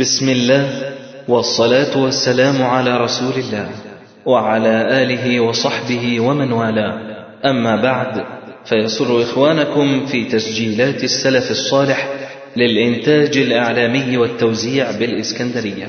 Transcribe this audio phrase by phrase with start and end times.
[0.00, 0.92] بسم الله
[1.28, 3.70] والصلاة والسلام على رسول الله
[4.26, 6.98] وعلى آله وصحبه ومن والاه.
[7.44, 8.24] أما بعد
[8.64, 12.08] فيسر إخوانكم في تسجيلات السلف الصالح
[12.56, 15.88] للإنتاج الإعلامي والتوزيع بالإسكندرية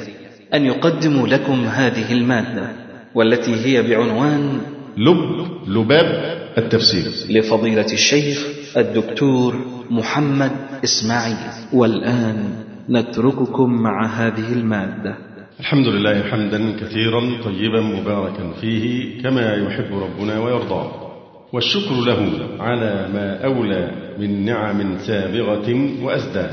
[0.54, 2.70] أن يقدموا لكم هذه المادة
[3.16, 4.62] والتي هي بعنوان
[4.98, 7.12] لب لباب التفسير.
[7.30, 8.48] لفضيلة الشيخ
[8.78, 9.55] الدكتور
[9.89, 10.52] محمد
[10.84, 11.38] إسماعيل.
[11.73, 15.16] والآن نترككم مع هذه المادة.
[15.59, 20.91] الحمد لله حمدا كثيرا طيبا مباركا فيه كما يحب ربنا ويرضى.
[21.54, 26.48] والشكر له على ما أولى من نعم سابغة وأزدى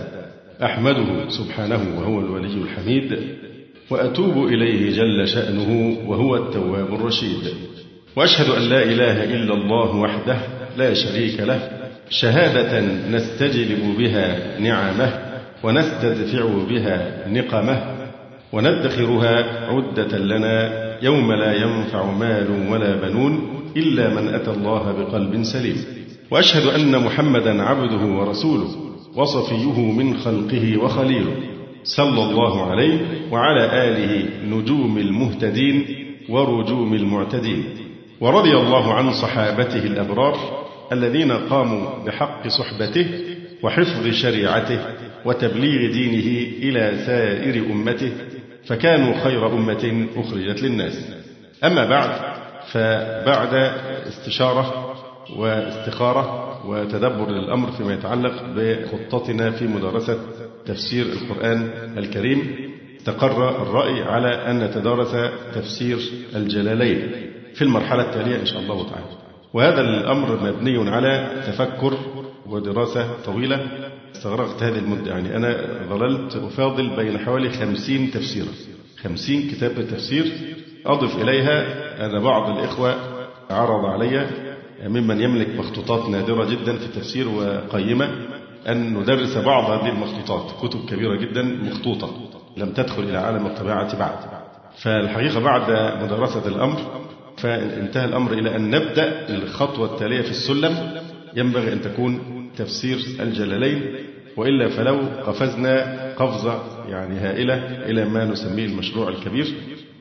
[0.62, 3.18] أحمده سبحانه وهو الولي الحميد
[3.90, 7.54] وأتوب إليه جل شأنه وهو التواب الرشيد.
[8.16, 10.38] وأشهد أن لا إله إلا الله وحده
[10.76, 11.70] لا شريك له
[12.10, 12.80] شهادة
[13.10, 15.27] نستجلب بها نعمه
[15.62, 17.82] ونستدفع بها نقمه
[18.52, 23.40] وندخرها عدة لنا يوم لا ينفع مال ولا بنون
[23.76, 25.76] إلا من أتى الله بقلب سليم.
[26.30, 28.68] وأشهد أن محمدا عبده ورسوله
[29.16, 31.36] وصفيه من خلقه وخليله.
[31.84, 32.98] صلى الله عليه
[33.32, 35.86] وعلى آله نجوم المهتدين
[36.28, 37.64] ورجوم المعتدين.
[38.20, 40.38] ورضي الله عن صحابته الأبرار
[40.92, 43.06] الذين قاموا بحق صحبته
[43.62, 44.78] وحفظ شريعته
[45.24, 48.12] وتبليغ دينه إلى سائر أمته
[48.66, 51.12] فكانوا خير أمة أخرجت للناس.
[51.64, 52.10] أما بعد
[52.72, 53.54] فبعد
[54.06, 54.94] استشارة
[55.36, 60.18] واستخارة وتدبر للأمر فيما يتعلق بخطتنا في مدارسة
[60.66, 62.68] تفسير القرآن الكريم
[63.00, 65.16] استقر الرأي على أن نتدارس
[65.54, 65.98] تفسير
[66.36, 67.10] الجلالين
[67.54, 69.06] في المرحلة التالية إن شاء الله تعالى.
[69.52, 71.98] وهذا الأمر مبني على تفكر
[72.46, 73.66] ودراسة طويلة
[74.16, 75.10] استغرقت هذه المدة.
[75.10, 75.56] يعني أنا
[75.88, 78.48] ظللت أفاضل بين حوالي خمسين تفسيرا.
[79.02, 80.32] خمسين كتاب تفسير
[80.86, 81.66] أضف إليها
[82.06, 82.94] أن بعض الإخوة
[83.50, 84.26] عرض علي
[84.86, 88.08] ممن يملك مخطوطات نادرة جدا في التفسير وقيمة
[88.68, 90.50] أن ندرس بعض هذه المخطوطات.
[90.62, 92.10] كتب كبيرة جدا مخطوطة.
[92.56, 94.18] لم تدخل إلى عالم الطباعة بعد.
[94.82, 95.70] فالحقيقة بعد
[96.02, 96.78] مدرسة الأمر
[97.36, 101.00] فانتهى الأمر إلى أن نبدأ الخطوة التالية في السلم.
[101.36, 102.20] ينبغي أن تكون
[102.56, 103.94] تفسير الجلالين
[104.38, 107.54] وإلا فلو قفزنا قفزة يعني هائلة
[107.90, 109.46] إلى ما نسميه المشروع الكبير.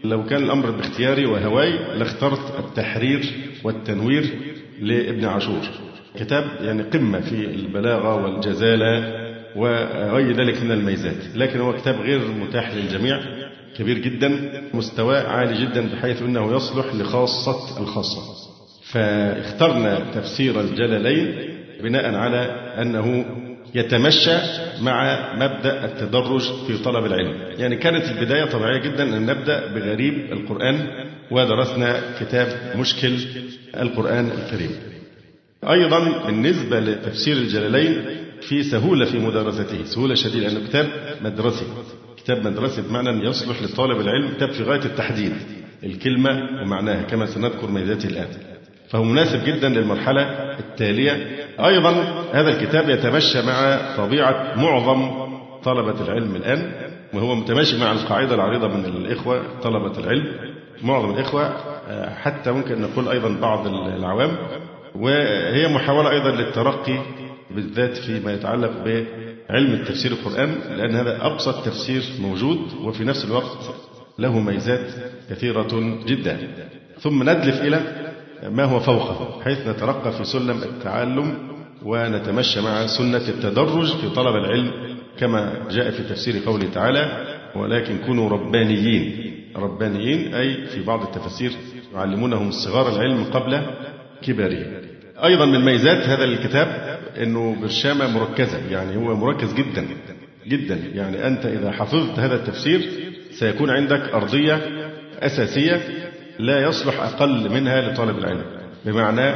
[0.03, 3.25] لو كان الأمر باختياري وهواي لاخترت التحرير
[3.63, 4.29] والتنوير
[4.81, 5.61] لابن عاشور.
[6.19, 9.13] كتاب يعني قمة في البلاغة والجزالة
[9.55, 11.35] وغير ذلك من الميزات.
[11.35, 13.19] لكن هو كتاب غير متاح للجميع.
[13.77, 18.21] كبير جدا مستواه عالي جدا بحيث أنه يصلح لخاصة الخاصة.
[18.91, 21.35] فاخترنا تفسير الجلالين
[21.83, 22.37] بناء على
[22.81, 23.25] أنه
[23.75, 24.37] يتمشى
[24.81, 27.59] مع مبدأ التدرج في طلب العلم.
[27.59, 30.87] يعني كانت البداية طبيعية جدا أن نبدأ بغريب القرآن
[31.31, 33.13] ودرسنا كتاب مشكل
[33.77, 34.71] القرآن الكريم.
[35.69, 38.05] أيضا بالنسبة لتفسير الجلالين
[38.41, 40.87] في سهولة في مدارسته سهولة شديدة لأنه كتاب
[41.21, 41.65] مدرسي.
[42.17, 45.33] كتاب مدرسي بمعنى يصلح لطالب العلم كتاب في غاية التحديد
[45.83, 48.27] الكلمة ومعناها كما سنذكر ميزاته الآن.
[48.89, 51.91] فهو مناسب جدا للمرحلة التالية أيضا
[52.33, 55.27] هذا الكتاب يتمشى مع طبيعة معظم
[55.63, 56.71] طلبة العلم الآن
[57.13, 60.25] وهو متماشي مع القاعدة العريضة من الإخوة طلبة العلم
[60.83, 61.53] معظم الإخوة
[62.21, 64.37] حتى ممكن نقول أيضا بعض العوام
[64.95, 66.97] وهي محاولة أيضا للترقي
[67.51, 73.57] بالذات فيما يتعلق بعلم التفسير القرآن لأن هذا أبسط تفسير موجود وفي نفس الوقت
[74.19, 74.87] له ميزات
[75.29, 76.37] كثيرة جدا.
[76.99, 77.81] ثم ندلف إلى
[78.43, 81.33] ما هو فوقه؟ حيث نترقى في سلم التعلم
[81.83, 84.71] ونتمشى مع سنة التدرج في طلب العلم
[85.19, 87.25] كما جاء في تفسير قوله تعالى
[87.55, 89.33] ولكن كونوا ربانيين.
[89.55, 91.51] ربانيين أي في بعض التفاسير
[91.93, 93.61] يعلمونهم صغار العلم قبل
[94.21, 94.65] كباره
[95.23, 99.87] أيضا من ميزات هذا الكتاب أنه برشامة مركزة يعني هو مركز جدا
[100.47, 100.75] جدا.
[100.93, 102.81] يعني أنت إذا حفظت هذا التفسير
[103.31, 104.61] سيكون عندك أرضية
[105.19, 105.81] أساسية
[106.39, 108.45] لا يصلح أقل منها لطالب العلم.
[108.85, 109.35] بمعنى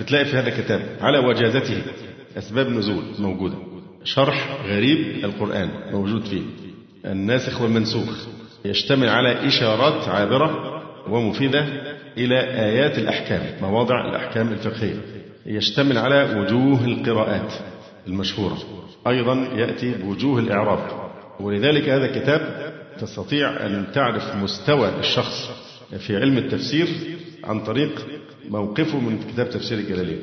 [0.00, 1.82] بتلاقي في هذا الكتاب على وجازته
[2.38, 3.56] أسباب نزول موجودة.
[4.04, 6.42] شرح غريب القرآن موجود فيه.
[7.06, 8.26] الناسخ والمنسوخ.
[8.64, 11.66] يشتمل على إشارات عابرة ومفيدة
[12.16, 15.00] إلى آيات الأحكام مواضع الأحكام الفقهية.
[15.46, 17.52] يشتمل على وجوه القراءات
[18.06, 18.58] المشهورة.
[19.06, 21.10] أيضا يأتي بوجوه الإعراب.
[21.40, 25.50] ولذلك هذا الكتاب تستطيع أن تعرف مستوى الشخص
[25.96, 26.88] في علم التفسير
[27.44, 28.06] عن طريق
[28.48, 30.18] موقفه من كتاب تفسير الجلالين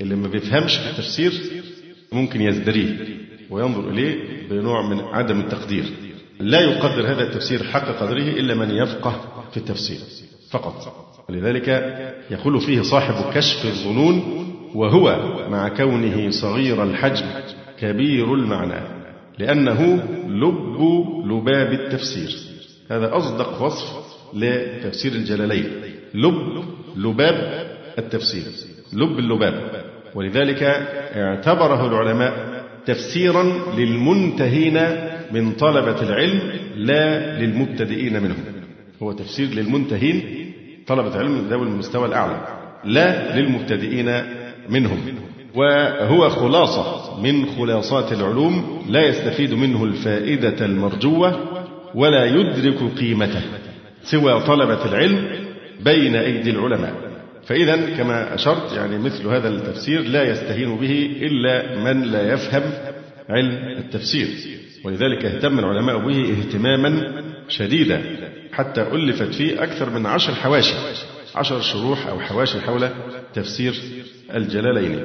[0.00, 1.32] اللي ما بيفهمش في التفسير
[2.12, 3.16] ممكن يزدريه
[3.50, 5.84] وينظر إليه بنوع من عدم التقدير.
[6.40, 9.98] لا يقدر هذا التفسير حق قدره إلا من يفقه في التفسير
[10.50, 10.92] فقط.
[11.28, 11.68] ولذلك
[12.30, 15.10] يقول فيه صاحب كشف الظنون وهو
[15.50, 17.26] مع كونه صغير الحجم
[17.78, 18.96] كبير المعنى
[19.38, 20.76] لأنه لب
[21.26, 22.36] لباب التفسير.
[22.90, 25.66] هذا أصدق وصف لتفسير الجلالين.
[26.14, 26.64] لب
[26.96, 27.66] لباب
[27.98, 28.42] التفسير.
[28.92, 29.84] لب اللباب.
[30.14, 30.62] ولذلك
[31.16, 32.32] اعتبره العلماء
[32.86, 33.42] تفسيرا
[33.76, 34.78] للمنتهين
[35.32, 36.40] من طلبة العلم
[36.76, 38.44] لا للمبتدئين منهم.
[39.02, 40.22] هو تفسير للمنتهين
[40.86, 42.46] طلبة علم ذوي المستوى الأعلى
[42.84, 44.22] لا للمبتدئين
[44.68, 44.98] منهم.
[45.54, 51.40] وهو خلاصة من خلاصات العلوم لا يستفيد منه الفائدة المرجوة
[51.94, 53.42] ولا يدرك قيمته.
[54.10, 55.28] سوى طلبة العلم
[55.84, 56.94] بين أيدي العلماء.
[57.46, 62.62] فإذا كما أشرت يعني مثل هذا التفسير لا يستهين به إلا من لا يفهم
[63.30, 64.26] علم التفسير.
[64.84, 68.02] ولذلك اهتم العلماء به اهتماما شديدا.
[68.52, 70.74] حتى ألفت فيه أكثر من عشر حواشي
[71.34, 72.88] عشر شروح أو حواشي حول
[73.34, 73.74] تفسير
[74.34, 75.00] الجلالين.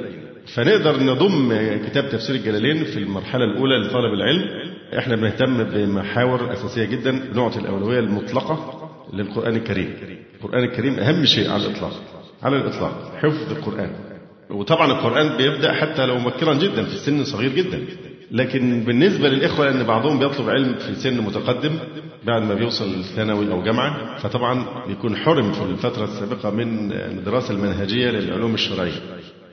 [0.54, 1.52] فنقدر نضم
[1.86, 4.72] كتاب تفسير الجلالين في المرحلة الأولى لطالب العلم.
[4.98, 8.81] إحنا بنهتم بمحاور أساسية جدا بنعطي الأولوية المطلقة
[9.12, 9.94] للقرآن الكريم.
[10.34, 11.92] القرآن الكريم أهم شيء على الإطلاق.
[12.42, 13.12] على الإطلاق.
[13.16, 13.90] حفظ القرآن.
[14.50, 17.80] وطبعا القرآن بيبدأ حتى لو مبكرا جدا في السن صغير جدا.
[18.30, 21.78] لكن بالنسبة للإخوة أن بعضهم بيطلب علم في سن متقدم
[22.26, 28.10] بعد ما بيوصل ثانوي أو جامعة فطبعا بيكون حرم في الفترة السابقة من الدراسة المنهجية
[28.10, 29.00] للعلوم الشرعية.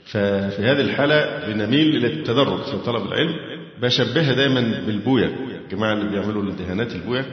[0.05, 3.35] ففي هذه الحالة بنميل إلى التدرج في طلب العلم.
[3.81, 5.29] بشبهها دايما بالبوية.
[5.65, 7.25] الجماعة اللي بيعملوا الدهانات البوية.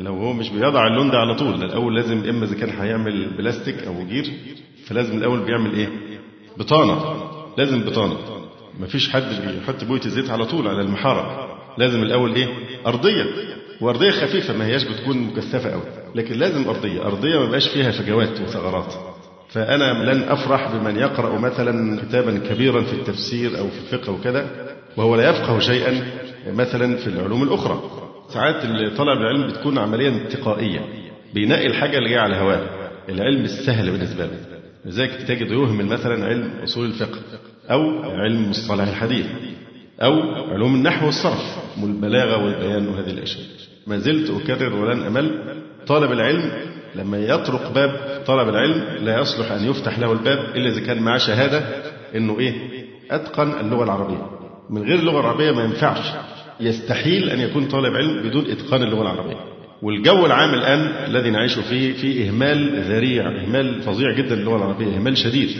[0.00, 3.84] لو هو مش بيضع اللون ده على طول الأول لازم إما إذا كان هيعمل بلاستيك
[3.86, 4.32] أو جير
[4.86, 5.88] فلازم الأول بيعمل إيه؟
[6.56, 7.00] بطانة
[7.58, 8.16] لازم بطانة.
[8.80, 11.48] مفيش حد بيحط بوية الزيت على طول على المحارة.
[11.78, 12.48] لازم الأول إيه؟
[12.86, 13.24] أرضية.
[13.80, 15.82] وأرضية خفيفة ما هياش بتكون مكثفة أوي
[16.14, 17.02] لكن لازم أرضية.
[17.02, 18.94] أرضية ما بقاش فيها فجوات وثغرات.
[19.48, 24.50] فأنا لن أفرح بمن يقرأ مثلا كتابا كبيرا في التفسير أو في الفقه وكذا
[24.96, 26.06] وهو لا يفقه شيئا
[26.52, 28.05] مثلا في العلوم الأخرى.
[28.28, 28.62] ساعات
[28.96, 30.80] طلب العلم بتكون عملية انتقائية
[31.34, 32.60] بينقي الحاجة اللي جاية على هواه
[33.08, 34.38] العلم السهل بالنسبة له.
[34.84, 37.18] لذلك تجد يهمل مثلا علم أصول الفقه
[37.70, 39.26] أو علم مصطلح الحديث
[40.02, 40.12] أو
[40.52, 43.46] علوم النحو والصرف والبلاغة والبيان وهذه الأشياء.
[43.86, 45.54] ما زلت أكرر ولن أمل
[45.86, 46.52] طالب العلم
[46.94, 51.18] لما يطرق باب طلب العلم لا يصلح أن يفتح له الباب إلا إذا كان معاه
[51.18, 51.58] شهادة
[52.14, 52.54] إنه إيه؟
[53.10, 54.26] أتقن اللغة العربية.
[54.70, 56.06] من غير اللغة العربية ما ينفعش.
[56.60, 59.36] يستحيل أن يكون طالب علم بدون إتقان اللغة العربية.
[59.82, 60.80] والجو العام الآن
[61.10, 65.50] الذي نعيش فيه في إهمال ذريع إهمال فظيع جدا للغة العربية إهمال شديد.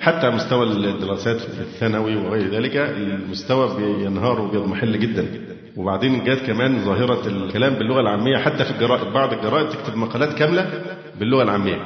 [0.00, 5.26] حتى مستوى الدراسات في الثانوي وغير ذلك المستوى بينهار وبيضمحل جدا.
[5.76, 10.70] وبعدين جات كمان ظاهرة الكلام باللغة العامية حتى في الجرائد بعض الجرائد تكتب مقالات كاملة
[11.20, 11.78] باللغة العامية.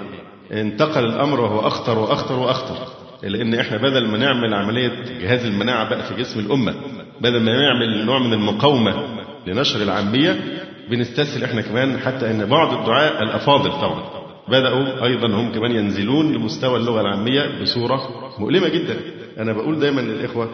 [0.52, 2.92] انتقل الأمر وهو أخطر وأخطر وأخطر
[3.22, 6.74] لأن إحنا بدل ما نعمل عملية جهاز المناعة بقى في جسم الأمة
[7.20, 8.94] بدل ما نعمل نوع من المقاومة
[9.46, 10.40] لنشر العامية
[10.90, 14.16] بنستسهل إحنا كمان حتى أن بعض الدعاء الأفاضل طبعا.
[14.48, 18.00] بدأوا أيضا هم كمان ينزلون لمستوى اللغة العامية بصورة
[18.38, 18.96] مؤلمة جدا.
[19.38, 20.50] أنا بقول دايما للإخوة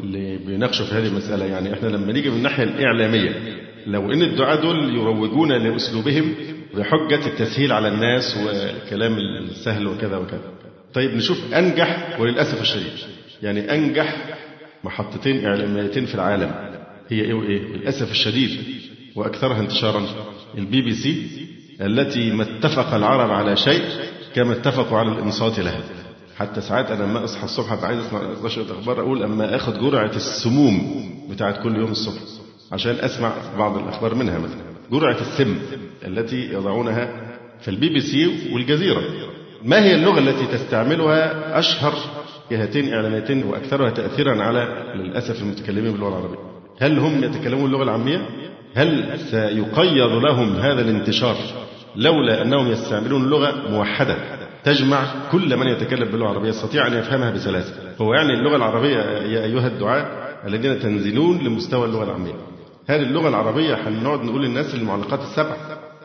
[0.00, 3.32] اللي بيناقشوا في هذه المسألة يعني إحنا لما نيجي من الناحية الإعلامية
[3.86, 6.34] لو إن الدعاة دول يروجون لأسلوبهم
[6.74, 10.50] بحجة التسهيل على الناس والكلام السهل وكذا وكذا.
[10.94, 12.92] طيب نشوف أنجح وللأسف الشديد.
[13.42, 14.16] يعني أنجح
[14.84, 16.50] محطتين إعلاميتين في العالم.
[17.08, 18.50] هي إيه وإيه؟ للأسف الشديد
[19.16, 20.02] وأكثرها انتشارا.
[20.58, 21.26] البي بي سي
[21.80, 23.82] التي ما اتفق العرب على شيء
[24.34, 25.80] كما اتفقوا على الإنصات لها.
[26.36, 30.10] حتى ساعات أنا لما أصحى الصبح أبقى عايز أسمع نشرة أخبار أقول أما آخد جرعة
[30.16, 32.20] السموم بتاعت كل يوم الصبح
[32.72, 34.62] عشان أسمع بعض الأخبار منها مثلا.
[34.92, 35.58] جرعة السم
[36.06, 37.08] التي يضعونها
[37.60, 39.02] في البي بي سي والجزيرة.
[39.64, 41.94] ما هي اللغة التي تستعملها أشهر
[42.50, 46.38] جهتين إعلاميتين وأكثرها تأثيرا على للأسف المتكلمين باللغة العربية.
[46.80, 48.28] هل هم يتكلمون اللغة العامية؟
[48.74, 51.36] هل سيقيض لهم هذا الانتشار
[51.96, 54.16] لولا أنهم يستعملون لغة موحدة
[54.64, 59.44] تجمع كل من يتكلم باللغة العربية يستطيع أن يفهمها بسلاسة؟ هو يعني اللغة العربية يا
[59.44, 62.34] أيها الدعاء الذين تنزلون لمستوى اللغة العامية.
[62.88, 65.56] هل اللغة العربية هنقعد نقول للناس المعلقات السبع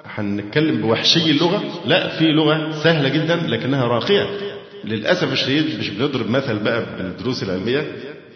[0.05, 4.25] هنتكلم بوحشي اللغة؟ لا في لغة سهلة جدا لكنها راقية.
[4.85, 7.87] للأسف الشديد مش بنضرب مثل بقى بالدروس العلمية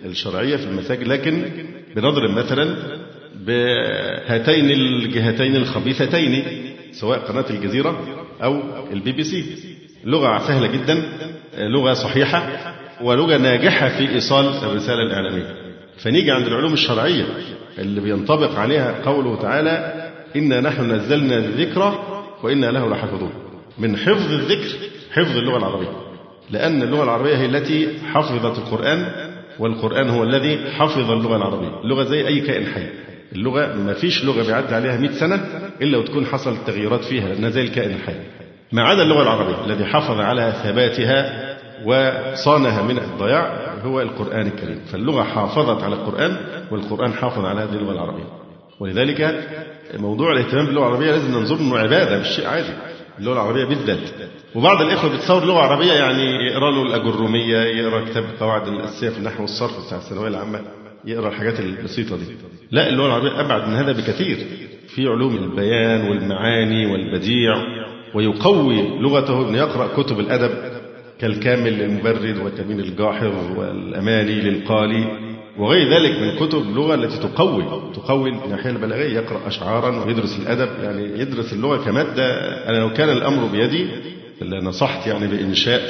[0.05, 1.43] الشرعية في المساجد لكن
[1.95, 2.75] بنضرب مثلا
[3.45, 6.43] بهاتين الجهتين الخبيثتين
[6.91, 8.03] سواء قناة الجزيرة
[8.43, 8.61] أو
[8.93, 9.45] البي بي سي
[10.05, 11.03] لغة سهلة جدا
[11.57, 12.49] لغة صحيحة
[13.01, 15.55] ولغة ناجحة في إيصال الرسالة الإعلامية.
[15.97, 17.25] فنيجي عند العلوم الشرعية
[17.79, 20.03] اللي بينطبق عليها قوله تعالى
[20.35, 22.03] إنا نحن نزلنا الذكر
[22.43, 23.33] وإنا له لحافظون.
[23.77, 24.69] من حفظ الذكر
[25.11, 26.02] حفظ اللغة العربية.
[26.51, 29.05] لأن اللغة العربية هي التي حفظت القرآن
[29.59, 31.81] والقرآن هو الذي حفظ اللغة العربية.
[31.83, 32.87] اللغة زي أي كائن حي.
[33.35, 35.45] اللغة ما فيش لغة بيعدي عليها 100 سنة
[35.81, 38.15] إلا وتكون حصل تغييرات فيها لأنها زي الكائن الحي.
[38.71, 41.43] ما عدا اللغة العربية الذي حافظ على ثباتها
[41.85, 44.79] وصانها من الضياع هو القرآن الكريم.
[44.91, 46.37] فاللغة حافظت على القرآن
[46.71, 48.27] والقرآن حافظ على هذه اللغة العربية.
[48.79, 49.47] ولذلك
[49.99, 52.73] موضوع الاهتمام باللغة العربية لازم ننظر إنه عبادة مش شيء عادي.
[53.19, 54.09] اللغة العربية بالذات.
[54.55, 59.41] وبعض الإخوة بيتصور لغة عربية يعني يقرأ له الأجرومية يقرأ كتاب القواعد الأساسية في النحو
[59.41, 60.61] والصرف بتاع الثانوية العامة
[61.05, 62.23] يقرأ الحاجات البسيطة دي.
[62.71, 64.37] لا اللغة العربية أبعد من هذا بكثير.
[64.87, 67.55] في علوم البيان والمعاني والبديع
[68.13, 70.51] ويقوي لغته أن يقرأ كتب الأدب
[71.19, 75.32] كالكامل للمبرد وتميم الجاحظ والأمالي للقالي.
[75.57, 77.63] وغير ذلك من كتب اللغة التي تقوي
[77.95, 82.25] تقوي الناحية البلاغية يقرأ أشعارا ويدرس الأدب يعني يدرس اللغة كمادة.
[82.69, 83.87] أنا لو كان الأمر بيدي
[84.41, 85.81] نصحت يعني بإنشاء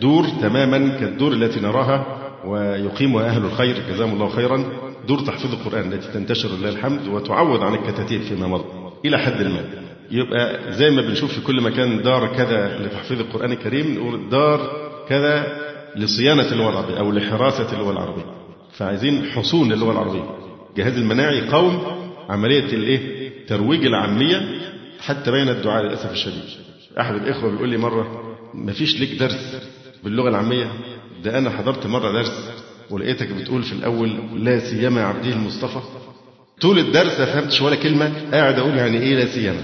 [0.00, 2.06] دور تماما كالدور التي نراها
[2.44, 4.64] ويقيمها أهل الخير جزاهم الله خيرا
[5.08, 8.64] دور تحفيظ القرآن التي تنتشر لله الحمد وتعوض عن الكتاتيب فيما مضى
[9.04, 9.64] إلى حد ما.
[10.10, 14.70] يبقى زي ما بنشوف في كل مكان دار كذا لتحفيظ القرآن الكريم نقول دار
[15.08, 15.46] كذا
[15.96, 18.41] لصيانة اللغة العربية أو لحراسة اللغة العربية
[18.72, 20.24] فعايزين حصون للغة العربية.
[20.70, 21.82] الجهاز المناعي قوم
[22.28, 24.40] عملية الإيه؟ ترويج العامية
[25.00, 26.42] حتى بين الدعاء للأسف الشديد.
[27.00, 29.56] أحد الإخوة بيقول لي مرة ما فيش ليك درس
[30.04, 30.72] باللغة العامية؟
[31.24, 32.50] ده أنا حضرت مرة درس
[32.90, 35.80] ولقيتك بتقول في الأول لا سيما عبده المصطفى.
[36.60, 39.62] طول الدرس ما فهمتش ولا كلمة قاعد أقول يعني إيه لا سيما؟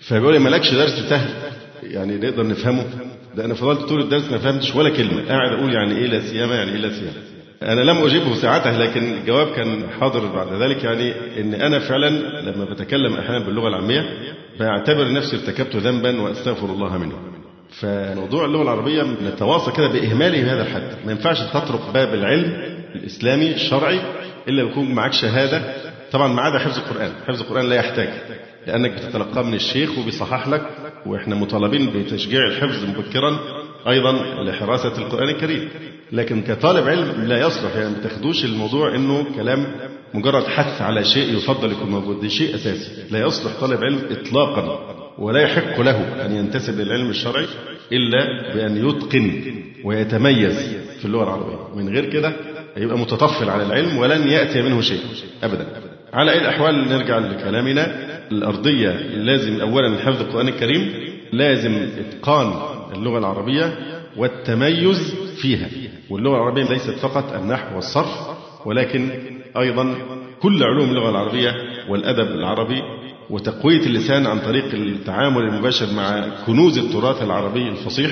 [0.00, 1.52] فبيقول لي مالكش درس سهل.
[1.82, 2.84] يعني نقدر نفهمه؟
[3.34, 5.28] ده أنا فضلت طول الدرس ما فهمتش ولا كلمة.
[5.28, 7.12] قاعد أقول يعني إيه لا سيما يعني إيه لا سيما.
[7.62, 12.08] أنا لم أجيبه ساعتها لكن الجواب كان حاضر بعد ذلك يعني إن أنا فعلا
[12.40, 14.02] لما بتكلم أحيانا باللغة العامية
[14.60, 17.14] بعتبر نفسي ارتكبت ذنبا وأستغفر الله منه.
[17.80, 21.06] فموضوع اللغة العربية نتواصى كده بإهماله بهذا الحد.
[21.06, 22.52] ما ينفعش تطرق باب العلم
[22.94, 24.00] الإسلامي الشرعي
[24.48, 25.62] إلا بيكون معاك شهادة.
[26.12, 27.12] طبعا ما عدا حفظ القرآن.
[27.28, 28.08] حفظ القرآن لا يحتاج
[28.66, 30.62] لأنك بتتلقاه من الشيخ وبيصحح لك
[31.06, 33.38] وإحنا مطالبين بتشجيع الحفظ مبكرا
[33.88, 35.68] أيضا لحراسة القرآن الكريم.
[36.12, 39.66] لكن كطالب علم لا يصلح يعني ما تاخدوش الموضوع إنه كلام
[40.14, 42.20] مجرد حث على شيء يفضل يكون موجود.
[42.20, 42.90] دي شيء أساسي.
[43.10, 44.80] لا يصلح طالب علم اطلاقا
[45.18, 47.46] ولا يحق له أن ينتسب للعلم الشرعي
[47.92, 49.54] إلا بأن يتقن
[49.84, 51.76] ويتميز في اللغة العربية.
[51.76, 52.32] من غير كده
[52.76, 55.00] يبقى متطفل على العلم ولن يأتي منه شيء
[55.42, 55.66] ابدا.
[56.12, 58.09] على أي الأحوال نرجع لكلامنا.
[58.32, 60.92] الأرضية لازم اولا حفظ القرآن الكريم
[61.32, 62.52] لازم إتقان
[62.96, 63.78] اللغة العربية
[64.16, 65.68] والتميز فيها.
[66.10, 68.28] واللغة العربية ليست فقط النحو والصرف
[68.66, 69.08] ولكن
[69.58, 69.94] أيضا
[70.42, 71.52] كل علوم اللغة العربية
[71.88, 72.82] والأدب العربي
[73.30, 78.10] وتقوية اللسان عن طريق التعامل المباشر مع كنوز التراث العربي الفصيح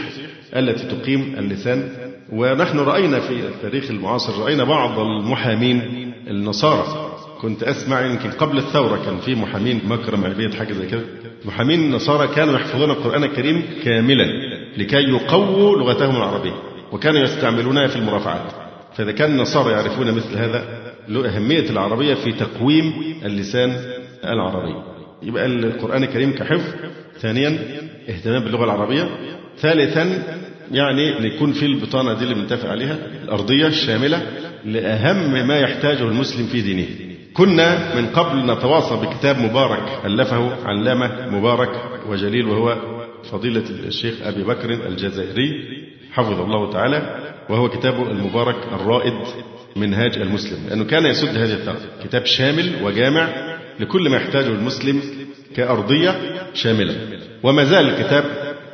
[0.57, 1.89] التي تقيم اللسان.
[2.33, 5.83] ونحن رأينا في التاريخ المعاصر رأينا بعض المحامين
[6.31, 7.08] النصارى
[7.41, 11.03] كنت أسمع يمكن قبل الثورة كان في محامين مكرم عبيد حاجة زي كده.
[11.45, 14.27] محامين النصارى كانوا يحفظون القرآن الكريم كاملا
[14.77, 16.55] لكي يقووا لغتهم العربية
[16.93, 18.53] وكانوا يستعملونها في المرافعات.
[18.97, 20.65] فإذا كان النصارى يعرفون مثل هذا
[21.09, 22.93] له أهمية العربية في تقويم
[23.25, 23.77] اللسان
[24.25, 24.75] العربي.
[25.23, 26.75] يبقى القرآن الكريم كحفظ.
[27.21, 27.59] ثانيا
[28.09, 29.09] اهتمام باللغة العربية.
[29.59, 30.23] ثالثا
[30.73, 34.23] يعني يكون في البطانة دي اللي بنتفق عليها الأرضية الشاملة
[34.65, 37.08] لأهم ما يحتاجه المسلم في دينه.
[37.39, 41.71] كنا من قبل نتواصى بكتاب مبارك ألفه علامة مبارك
[42.09, 42.77] وجليل وهو
[43.33, 45.51] فضيلة الشيخ أبي بكر الجزائري
[46.13, 47.19] حفظه الله تعالى
[47.49, 49.13] وهو كتابه المبارك الرائد
[49.77, 50.69] منهاج المسلم.
[50.69, 53.29] لأنه كان يسد هذه الثغرة كتاب شامل وجامع
[53.81, 55.03] لكل ما يحتاجه المسلم
[55.57, 56.15] كأرضية
[56.55, 56.95] شاملة.
[57.43, 58.25] وما زال الكتاب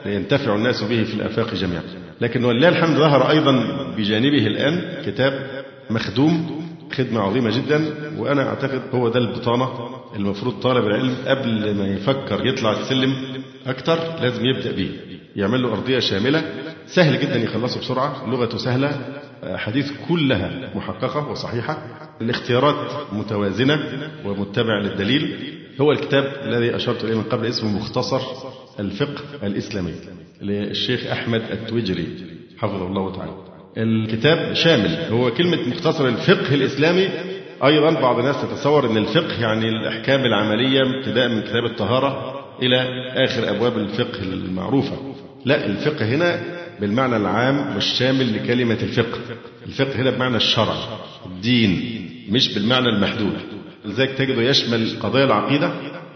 [0.06, 1.82] ينتفع الناس به في الآفاق جميعا.
[2.20, 3.52] لكن ولله الحمد ظهر أيضا
[3.96, 9.68] بجانبه الآن كتاب مخدوم خدمة عظيمة جدا وأنا أعتقد هو ده البطانة
[10.16, 13.14] المفروض طالب العلم قبل ما يفكر يطلع السلم
[13.66, 14.90] أكتر لازم يبدأ بيه.
[15.36, 16.44] يعمل له أرضية شاملة
[16.86, 19.00] سهل جدا يخلصه بسرعة لغته سهلة
[19.44, 21.78] حديث كلها محققة وصحيحة
[22.20, 22.76] الاختيارات
[23.12, 23.78] متوازنة
[24.24, 25.36] ومتبع للدليل.
[25.80, 28.20] هو الكتاب الذي أشرت إليه من قبل اسمه مختصر
[28.80, 29.92] الفقه الإسلامي
[30.42, 32.08] للشيخ أحمد التويجري
[32.58, 33.53] حفظه الله تعالى.
[33.76, 34.98] الكتاب شامل.
[35.10, 37.08] هو كلمة مختصر الفقه الإسلامي.
[37.64, 42.76] أيضا بعض الناس تتصور أن الفقه يعني الأحكام العملية ابتداء من كتاب الطهارة إلى
[43.24, 45.14] آخر أبواب الفقه المعروفة.
[45.44, 46.40] لا الفقه هنا
[46.80, 49.18] بالمعنى العام والشامل لكلمة الفقه.
[49.66, 50.74] الفقه هنا بمعنى الشرع
[51.26, 52.00] الدين
[52.30, 53.36] مش بالمعنى المحدود.
[53.84, 55.72] لذلك تجده يشمل قضايا العقيدة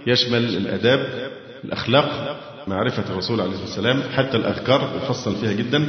[0.06, 1.30] يشمل الآداب
[1.64, 5.86] الأخلاق معرفة الرسول عليه الصلاة والسلام حتى الأذكار يفصل فيها جدا.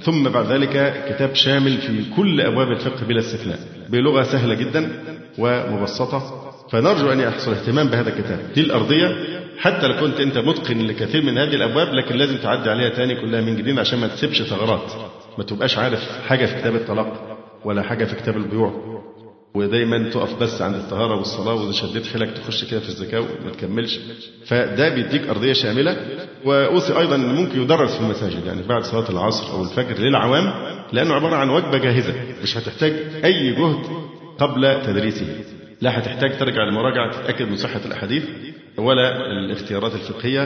[0.00, 3.58] ثم بعد ذلك كتاب شامل في كل أبواب الفقه بلا استثناء
[3.88, 4.90] بلغة سهلة جدا
[5.38, 6.52] ومبسطة.
[6.70, 8.38] فنرجو أن يحصل اهتمام بهذا الكتاب.
[8.54, 9.08] دي الأرضية.
[9.58, 13.40] حتى لو كنت أنت متقن لكثير من هذه الأبواب لكن لازم تعدي عليها تاني كلها
[13.40, 14.92] من جديد عشان ما تسيبش ثغرات.
[15.38, 19.02] ما تبقاش عارف حاجة في كتاب الطلاق ولا حاجة في كتاب البيوع.
[19.54, 24.00] ودايما تقف بس عند الطهارة والصلاة واذا شديت حيلك تخش كده في الزكاة وما تكملش.
[24.46, 25.96] فده بيديك أرضية شاملة
[26.44, 30.52] واوصي أيضا إن ممكن يدرس في المساجد يعني بعد صلاة العصر أو الفجر للعوام
[30.92, 32.92] لأنه عبارة عن وجبة جاهزة مش هتحتاج
[33.24, 33.86] أي جهد
[34.38, 35.26] قبل تدريسه.
[35.80, 38.24] لا هتحتاج ترجع لمراجعة تتأكد من صحة الأحاديث
[38.76, 40.42] ولا الاختيارات الفقهية.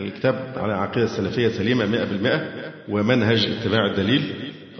[0.00, 2.40] الكتاب على عقيدة سلفية سليمة 100%
[2.88, 4.22] ومنهج اتباع الدليل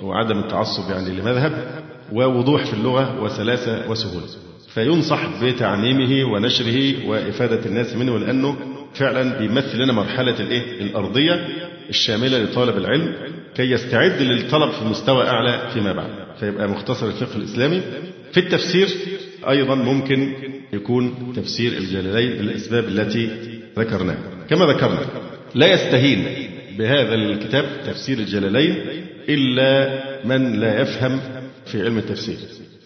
[0.03, 1.80] وعدم التعصب يعني لمذهب.
[2.13, 4.27] ووضوح في اللغة وسلاسة وسهولة.
[4.75, 8.57] فينصح بتعميمه ونشره وإفادة الناس منه لأنه
[8.95, 11.49] فعلا بيمثل لنا مرحلة الإيه؟ الأرضية
[11.89, 13.13] الشاملة لطالب العلم
[13.57, 16.11] كي يستعد للطلب في مستوى أعلى فيما بعد.
[16.41, 17.81] فيبقى مختصر الفقه الإسلامي.
[18.33, 18.89] في التفسير
[19.49, 20.33] أيضا ممكن
[20.73, 23.31] يكون تفسير الجلالين للأسباب التي
[23.79, 24.19] ذكرناها.
[24.51, 24.99] كما ذكرنا
[25.55, 26.25] لا يستهين
[26.79, 28.77] بهذا الكتاب تفسير الجلالين
[29.29, 31.21] إلا من لا يفهم
[31.67, 32.37] في علم التفسير.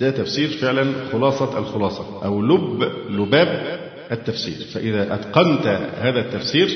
[0.00, 3.80] ده تفسير فعلا خلاصة الخلاصة أو لب لباب
[4.12, 4.66] التفسير.
[4.74, 5.66] فإذا أتقنت
[6.00, 6.68] هذا التفسير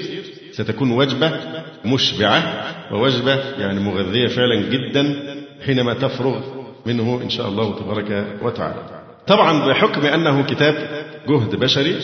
[0.53, 1.33] ستكون وجبة
[1.85, 5.15] مشبعة ووجبة يعني مغذية فعلا جدا
[5.67, 6.41] حينما تفرغ
[6.87, 8.83] منه إن شاء الله تبارك وتعالى.
[9.27, 11.95] طبعا بحكم أنه كتاب جهد بشري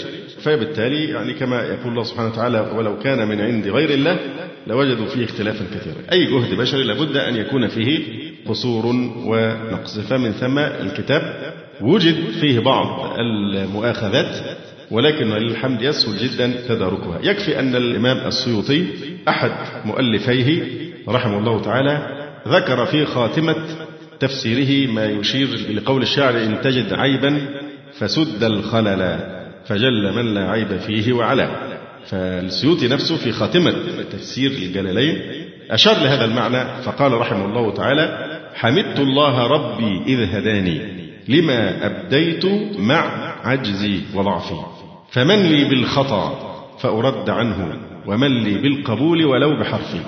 [0.42, 4.18] فبالتالي يعني كما يقول الله سبحانه وتعالى ولو كان من عند غير الله
[4.66, 5.96] لوجدوا فيه اختلافا كثيرا.
[6.12, 8.86] أي جهد بشري لابد أن يكون فيه قصور
[9.26, 9.98] ونقص.
[9.98, 14.58] فمن ثم الكتاب وجد فيه بعض المؤاخذات
[14.90, 17.18] ولكن للحمد يسهل جدا تداركها.
[17.22, 18.86] يكفي أن الإمام السيوطي
[19.28, 19.50] أحد
[19.84, 20.62] مؤلفيه
[21.08, 23.56] رحمه الله تعالى ذكر في خاتمة
[24.20, 27.40] تفسيره ما يشير لقول الشاعر إن تجد عيبا
[27.98, 29.18] فسد الخلل
[29.66, 31.48] فجل من لا عيب فيه وعلا.
[32.06, 33.74] فالسيوطي نفسه في خاتمة
[34.12, 35.22] تفسير الجلالين
[35.70, 38.23] أشار لهذا المعنى فقال رحمه الله تعالى
[38.54, 40.80] حمدت الله ربي إذ هداني
[41.28, 42.44] لما أبديت
[42.78, 44.54] مع عجزي وضعفي.
[45.10, 50.00] فمن لي بالخطأ فأرد عنه ومن لي بالقبول ولو بحرفي.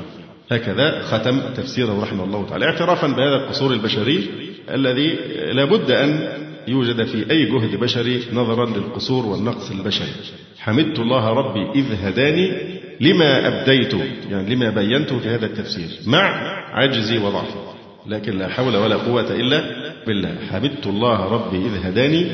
[0.51, 2.65] هكذا ختم تفسيره رحمه الله تعالى.
[2.67, 4.29] اعترافا بهذا القصور البشري
[4.71, 5.19] الذي
[5.53, 6.29] لابد أن
[6.69, 10.13] يوجد في أي جهد بشري نظرا للقصور والنقص البشري.
[10.59, 12.53] حمدت الله ربي إذ هداني
[13.01, 13.95] لما أبديت
[14.31, 16.29] يعني لما بينته في هذا التفسير مع
[16.73, 17.76] عجزي وضعفي.
[18.09, 19.62] لكن لا حول ولا قوة إلا
[20.07, 20.37] بالله.
[20.53, 22.27] حمدت الله ربي إذ هداني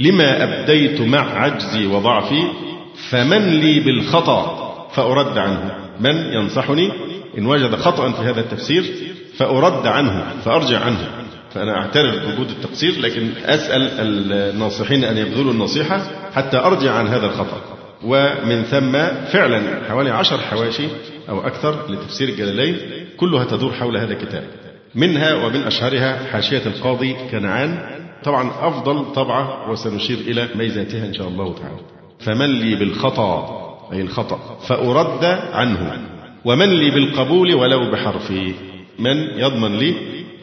[0.00, 2.42] لما أبديت مع عجزي وضعفي
[3.10, 5.74] فمن لي بالخطأ فأرد عنه.
[6.00, 6.92] من ينصحني؟
[7.38, 8.84] إن وجد خطأ في هذا التفسير
[9.36, 11.10] فأرد عنه فأرجع عنه.
[11.54, 16.00] فأنا أعترف بوجود التقصير لكن أسأل الناصحين أن يبذلوا النصيحة
[16.34, 17.60] حتى أرجع عن هذا الخطأ.
[18.04, 18.92] ومن ثم
[19.32, 20.88] فعلا حوالي عشر حواشي
[21.28, 22.76] أو أكثر لتفسير الجلالين
[23.16, 24.44] كلها تدور حول هذا الكتاب.
[24.96, 27.78] منها ومن أشهرها حاشية القاضي كنعان.
[28.24, 31.80] طبعا أفضل طبعة وسنشير إلى ميزاتها إن شاء الله تعالى.
[32.20, 33.56] فمن لي بالخطأ
[33.92, 35.98] أي الخطأ فأرد عنه.
[36.44, 38.54] ومن لي بالقبول ولو بحرفي
[38.98, 39.94] من يضمن لي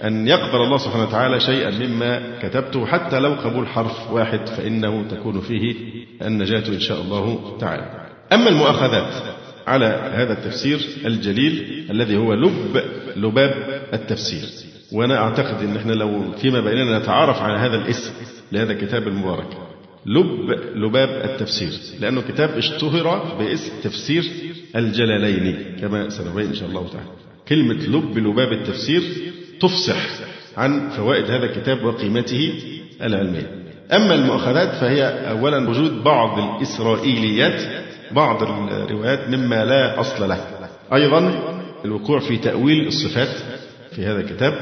[0.03, 5.41] أن يقبل الله سبحانه وتعالى شيئا مما كتبته حتى لو قبول حرف واحد فإنه تكون
[5.41, 5.75] فيه
[6.21, 8.07] النجاة إن شاء الله تعالى.
[8.33, 9.13] أما المؤاخذات
[9.67, 12.83] على هذا التفسير الجليل الذي هو لب
[13.15, 14.43] لباب التفسير.
[14.91, 18.11] وأنا أعتقد أن إحنا لو فيما بيننا نتعارف على هذا الاسم
[18.51, 19.47] لهذا الكتاب المبارك.
[20.05, 21.71] لب لباب التفسير.
[21.99, 24.23] لأنه كتاب اشتهر باسم تفسير
[24.75, 27.09] الجلالين كما سنبين إن شاء الله تعالى.
[27.47, 29.01] كلمة لب لباب التفسير
[29.59, 30.09] تفصح
[30.57, 32.53] عن فوائد هذا الكتاب وقيمته
[33.01, 33.63] العلمية.
[33.93, 37.82] أما المؤاخذات فهي أولا وجود بعض الإسرائيليات
[38.13, 40.37] بعض الروايات مما لا أصل له.
[40.93, 41.33] أيضا
[41.85, 43.29] الوقوع في تأويل الصفات
[43.91, 44.53] في هذا الكتاب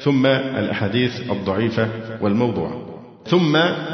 [0.00, 1.88] ثم الأحاديث الضعيفة
[2.20, 2.86] والموضوعة
[3.26, 3.52] ثم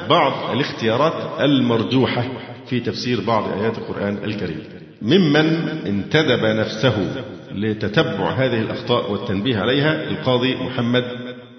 [0.09, 2.25] بعض الاختيارات المرجوحة
[2.66, 4.64] في تفسير بعض آيات القرآن الكريم.
[5.03, 11.05] ممن انتدب نفسه لتتبع هذه الأخطاء والتنبيه عليها القاضي محمد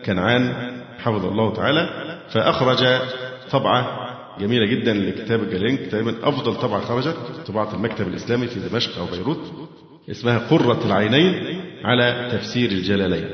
[0.05, 0.53] كنعان
[0.99, 1.89] حفظه الله تعالى
[2.29, 2.85] فأخرج
[3.51, 4.02] طبعة
[4.39, 7.15] جميلة جدا لكتاب الجلالين تقريبا أفضل طبعة خرجت
[7.47, 9.53] طباعة المكتب الإسلامي في دمشق أو بيروت
[10.11, 13.29] اسمها قرة العينين على تفسير الجلالين.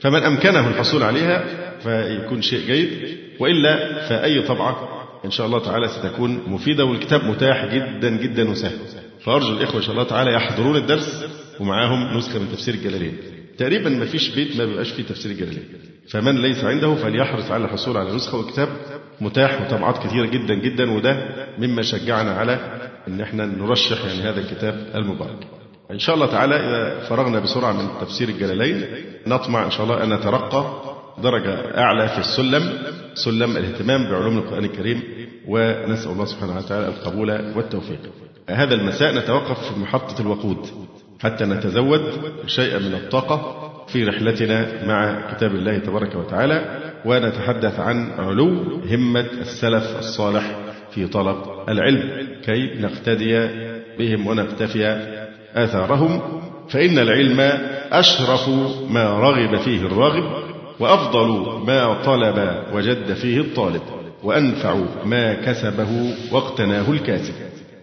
[0.00, 1.44] فمن أمكنه الحصول عليها
[1.78, 2.90] فيكون شيء جيد
[3.40, 4.88] وإلا فأي طبعة
[5.24, 8.78] إن شاء الله تعالى ستكون مفيدة والكتاب متاح جدا جدا وسهل.
[9.20, 11.24] فأرجو الإخوة إن شاء الله تعالى يحضرون الدرس
[11.60, 13.16] ومعاهم نسخة من تفسير الجلالين.
[13.58, 15.64] تقريبا ما فيش بيت ما بيبقاش فيه تفسير الجلالين.
[16.08, 18.68] فمن ليس عنده فليحرص على الحصول على نسخة وكتاب
[19.20, 21.16] متاح وطبعات كثيرة جدا جدا وده
[21.58, 22.58] مما شجعنا على
[23.08, 25.46] إن إحنا نرشح يعني هذا الكتاب المبارك.
[25.90, 28.84] إن شاء الله تعالى إذا فرغنا بسرعة من تفسير الجلالين
[29.26, 30.64] نطمع إن شاء الله أن نترقى
[31.22, 32.78] درجة أعلى في السلم
[33.14, 35.02] سلم الاهتمام بعلوم القرآن الكريم
[35.48, 38.00] ونسأل الله سبحانه وتعالى القبول والتوفيق.
[38.50, 40.66] هذا المساء نتوقف في محطة الوقود
[41.22, 42.02] حتى نتزود
[42.46, 49.98] شيئا من الطاقة في رحلتنا مع كتاب الله تبارك وتعالى ونتحدث عن علو همة السلف
[49.98, 50.56] الصالح
[50.90, 51.36] في طلب
[51.68, 53.48] العلم كي نقتدي
[53.98, 55.06] بهم ونقتفي
[55.54, 56.20] آثارهم.
[56.68, 57.40] فإن العلم
[57.92, 58.48] أشرف
[58.90, 60.44] ما رغب فيه الراغب
[60.80, 61.28] وأفضل
[61.66, 63.82] ما طلب وجد فيه الطالب
[64.22, 67.34] وأنفع ما كسبه واقتناه الكاسب.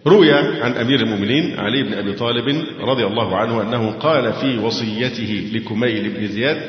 [0.06, 5.50] روي عن أمير المؤمنين علي بن أبي طالب رضي الله عنه أنه قال في وصيته
[5.52, 6.62] لكميل بن زياد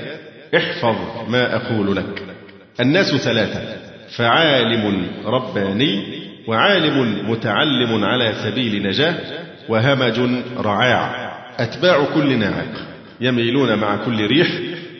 [0.57, 0.95] احفظ
[1.29, 2.32] ما أقول لك.
[2.79, 3.61] الناس ثلاثة
[4.15, 6.03] فعالم رباني
[6.47, 9.15] وعالم متعلم على سبيل نجاة
[9.69, 10.19] وهمج
[10.57, 11.33] رعاع.
[11.59, 12.87] أتباع كل ناعق
[13.21, 14.47] يميلون مع كل ريح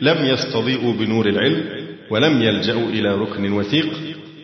[0.00, 1.64] لم يستضيئوا بنور العلم
[2.10, 3.92] ولم يلجأوا إلى ركن وثيق.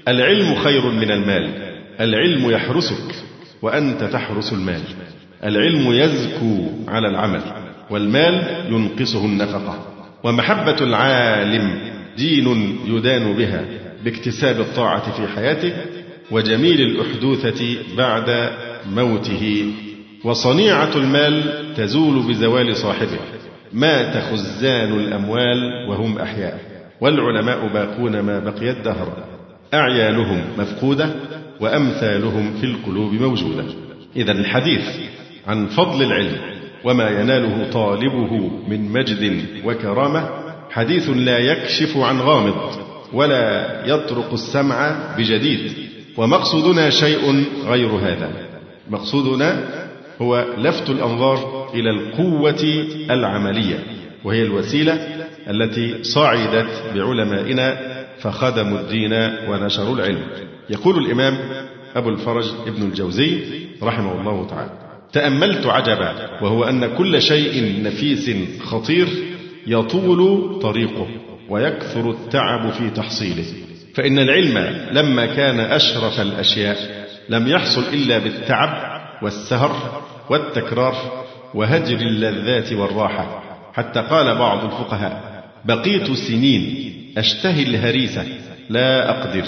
[0.08, 1.50] العلم خير من المال
[2.00, 3.14] العلم يحرسك
[3.62, 4.80] وأنت تحرس المال.
[5.44, 7.42] العلم يزكو على العمل
[7.90, 9.86] والمال ينقصه النفقة.
[10.24, 11.89] ومحبة العالم
[12.20, 13.64] دين يدان بها
[14.04, 15.72] باكتساب الطاعة في حياته
[16.30, 18.50] وجميل الأحدوثة بعد
[18.92, 19.72] موته.
[20.24, 21.42] وصنيعة المال
[21.76, 23.18] تزول بزوال صاحبه.
[23.72, 26.60] مات خزان الأموال وهم أحياء.
[27.00, 29.24] والعلماء باقون ما بقي الدهر
[29.74, 31.10] أعيانهم مفقودة
[31.60, 33.64] وأمثالهم في القلوب موجودة.
[34.16, 34.84] إذا الحديث
[35.46, 36.36] عن فضل العلم
[36.84, 40.39] وما يناله طالبه من مجد وكرامة
[40.70, 42.70] حديث لا يكشف عن غامض
[43.12, 45.72] ولا يطرق السمع بجديد
[46.16, 48.30] ومقصودنا شيء غير هذا.
[48.90, 49.64] مقصودنا
[50.22, 53.84] هو لفت الأنظار إلى القوة العملية
[54.24, 54.92] وهي الوسيلة
[55.50, 57.78] التي صعدت بعلمائنا
[58.18, 59.12] فخدموا الدين
[59.48, 60.22] ونشروا العلم.
[60.70, 61.38] يقول الإمام
[61.96, 63.40] أبو الفرج ابن الجوزي
[63.82, 64.70] رحمه الله تعالى
[65.12, 68.30] تأملت عجبا وهو أن كل شيء نفيس
[68.62, 69.08] خطير
[69.66, 71.06] يطول طريقه
[71.48, 73.44] ويكثر التعب في تحصيله.
[73.94, 74.58] فإن العلم
[74.92, 83.42] لما كان أشرف الأشياء لم يحصل إلا بالتعب والسهر والتكرار وهجر اللذات والراحة.
[83.72, 88.26] حتى قال بعض الفقهاء بقيت سنين أشتهي الهريسة
[88.68, 89.44] لا أقدر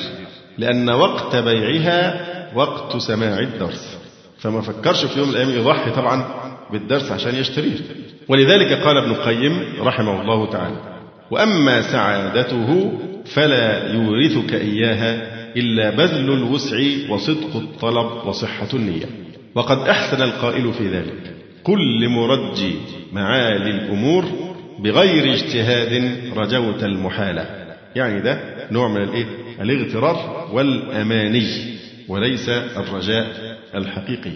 [0.59, 3.99] لأن وقت بيعها وقت سماع الدرس.
[4.39, 6.25] فما فكرش في يوم من الأيام يضحي طبعا.
[6.73, 7.77] بالدرس عشان يشتريه.
[8.29, 10.77] ولذلك قال ابن القيم رحمه الله تعالى
[11.31, 12.93] وأما سعادته
[13.25, 16.79] فلا يورثك إياها إلا بذل الوسع
[17.11, 19.07] وصدق الطلب وصحة النية.
[19.55, 22.75] وقد أحسن القائل في ذلك قل لمرجي
[23.13, 24.25] معالي الأمور
[24.79, 27.47] بغير اجتهاد رجوت المحالة
[27.97, 29.27] يعني ده نوع من الإيه؟
[29.61, 31.47] الاغترار والأماني
[32.09, 33.27] وليس الرجاء
[33.75, 34.31] الحقيقي.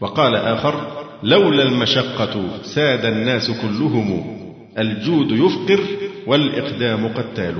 [0.00, 4.36] وقال آخر لولا المشقة ساد الناس كلهم
[4.78, 5.80] الجود يفقر
[6.26, 7.54] والإقدام قتال.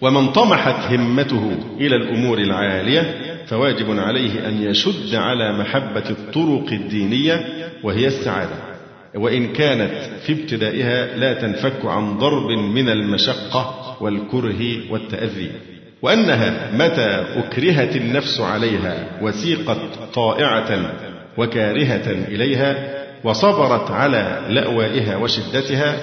[0.00, 3.14] ومن طمحت همته إلى الأمور العالية
[3.46, 7.44] فواجب عليه أن يشد على محبة الطرق الدينية
[7.82, 8.56] وهي السعادة.
[9.14, 9.92] وإن كانت
[10.26, 15.50] في ابتدائها لا تنفك عن ضرب من المشقة والكره والتأذي.
[16.02, 19.80] وأنها متى أكرهت النفس عليها وسيقت
[20.14, 20.92] طائعة
[21.40, 25.96] وكارهة إليها وصبرت على لأوائها وشدتها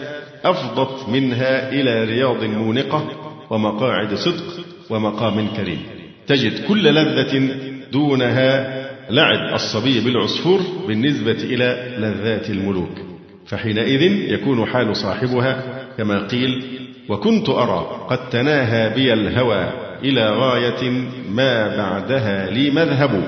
[0.45, 3.06] أفضت منها إلى رياض مونقة
[3.50, 4.43] ومقاعد صدق
[4.89, 5.80] ومقام كريم.
[6.28, 7.50] تجد كل لذة
[7.91, 8.78] دونها
[9.10, 12.97] لعب الصبي بالعصفور بالنسبة إلى لذات الملوك.
[13.45, 14.02] فحينئذ
[14.34, 15.63] يكون حال صاحبها
[15.97, 16.63] كما قيل
[17.10, 19.69] وكنت أرى قد تناهى بي الهوى
[20.04, 20.91] إلى غاية
[21.30, 23.23] ما بعدها لي مذهب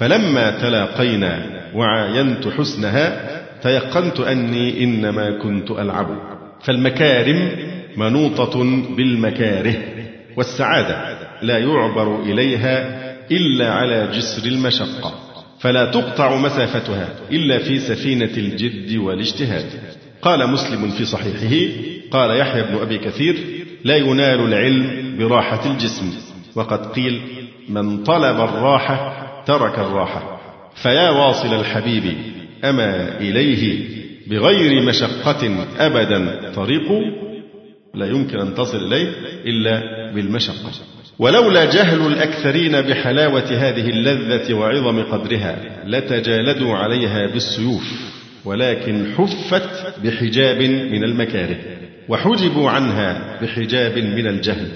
[0.00, 3.30] فلما تلاقينا وعاينت حسنها
[3.62, 6.06] تيقنت أني إنما كنت ألعب.
[6.62, 7.50] فالمكارم
[7.96, 8.64] منوطة
[8.96, 9.74] بالمكاره
[10.36, 15.14] والسعادة لا يعبر إليها إلا على جسر المشقة.
[15.58, 19.66] فلا تقطع مسافتها إلا في سفينة الجد والاجتهاد.
[20.22, 21.72] قال مسلم في صحيحه
[22.10, 23.36] قال يحيى بن أبي كثير
[23.84, 26.12] لا ينال العلم براحة الجسم.
[26.54, 27.20] وقد قيل
[27.68, 30.40] من طلب الراحة ترك الراحة.
[30.82, 32.14] فيا واصل الحبيب
[32.64, 33.88] أما إليه
[34.26, 36.52] بغير مشقة أبدا.
[36.54, 36.92] طريق
[37.94, 39.08] لا يمكن أن تصل إليه
[39.46, 39.80] إلا
[40.14, 40.70] بالمشقة.
[41.18, 48.10] ولولا جهل الأكثرين بحلاوة هذه اللذة وعظم قدرها لتجالدوا عليها بالسيوف.
[48.44, 51.56] ولكن حفت بحجاب من المكاره
[52.08, 54.68] وحجبوا عنها بحجاب من الجهل.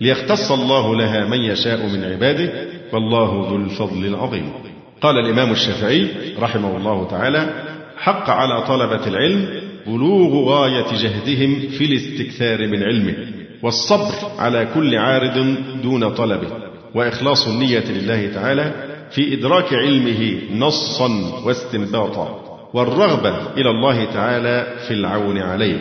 [0.00, 2.52] ليختص الله لها من يشاء من عباده
[2.92, 4.52] والله ذو الفضل العظيم.
[5.00, 7.62] قال الإمام الشافعي رحمه الله تعالى
[7.96, 9.48] حق على طلبة العلم
[9.86, 13.14] بلوغ غاية جهدهم في الاستكثار من علمه
[13.62, 16.48] والصبر على كل عارض دون طلبه
[16.94, 18.72] وإخلاص النية لله تعالى
[19.10, 21.08] في إدراك علمه نصا
[21.44, 22.42] واستنباطا
[22.74, 25.78] والرغبة إلى الله تعالى في العون عليه.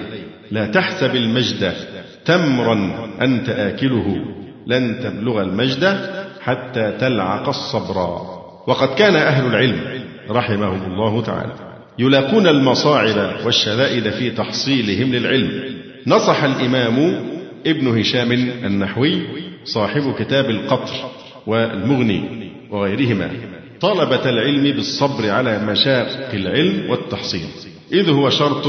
[0.51, 1.73] لا تحسب المجد
[2.25, 4.15] تمرا أنت آكله
[4.67, 5.83] لن تبلغ المجد
[6.43, 7.97] حتى تلعق الصبر.
[8.67, 11.53] وقد كان أهل العلم رحمهم الله تعالى
[11.99, 15.63] يلاقون المصاعب والشدائد في تحصيلهم للعلم.
[16.07, 17.25] نصح الإمام
[17.67, 18.31] ابن هشام
[18.65, 19.21] النحوي
[19.65, 20.93] صاحب كتاب القطر
[21.47, 23.31] والمغني وغيرهما
[23.81, 27.47] طلبة العلم بالصبر على مشاق العلم والتحصيل.
[27.93, 28.67] إذ هو شرط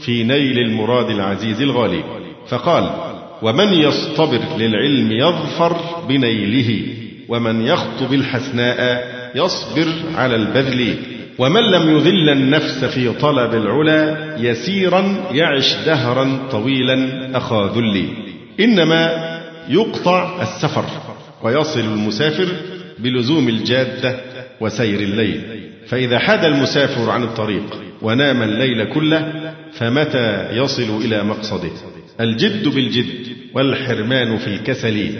[0.00, 2.04] في نيل المراد العزيز الغالي.
[2.48, 2.90] فقال
[3.42, 5.76] ومن يصطبر للعلم يظفر
[6.08, 6.99] بنيله
[7.30, 8.80] ومن يخطب الحسناء
[9.34, 10.96] يصبر على البذل.
[11.38, 18.08] ومن لم يذل النفس في طلب العلا يسيرا يعش دهرا طويلا أخا ذلي.
[18.60, 19.30] إنما
[19.68, 20.84] يقطع السفر
[21.42, 22.48] ويصل المسافر
[22.98, 24.20] بلزوم الجادة
[24.60, 25.40] وسير الليل.
[25.86, 29.32] فإذا حاد المسافر عن الطريق ونام الليل كله
[29.72, 31.70] فمتى يصل إلى مقصده؟
[32.20, 35.10] الجد بالجد والحرمان في الكسل.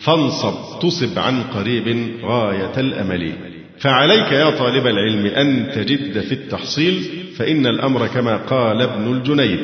[0.00, 3.32] فانصب تصب عن قريب غاية الأمل.
[3.78, 7.02] فعليك يا طالب العلم أن تجد في التحصيل
[7.36, 9.60] فإن الأمر كما قال ابن الجنيد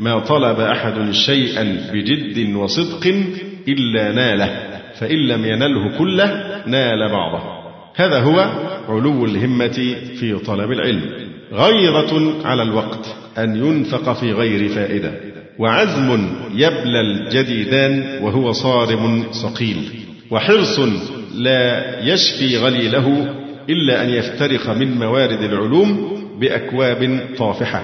[0.00, 3.14] ما طلب أحد شيئا بجد وصدق
[3.68, 7.42] إلا ناله فإن لم ينله كله نال بعضه.
[7.96, 8.40] هذا هو
[8.88, 11.28] علو الهمة في طلب العلم.
[11.52, 15.12] غيرة على الوقت أن ينفق في غير فائدة.
[15.58, 19.90] وعزم يبلى الجديدان وهو صارم صقيل
[20.30, 20.80] وحرص
[21.34, 23.34] لا يشفي غليله
[23.70, 27.82] إلا أن يفترق من موارد العلوم بأكواب طافحة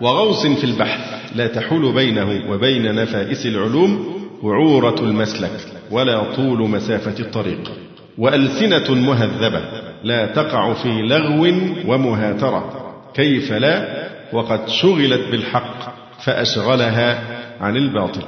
[0.00, 1.00] وغوص في البحث
[1.36, 7.70] لا تحول بينه وبين نفائس العلوم وعورة المسلك ولا طول مسافة الطريق
[8.18, 9.60] وألسنة مهذبة
[10.04, 11.46] لا تقع في لغو
[11.86, 17.22] ومهاترة كيف لا؟ وقد شغلت بالحق فأشغلها
[17.60, 18.22] عن الباطل.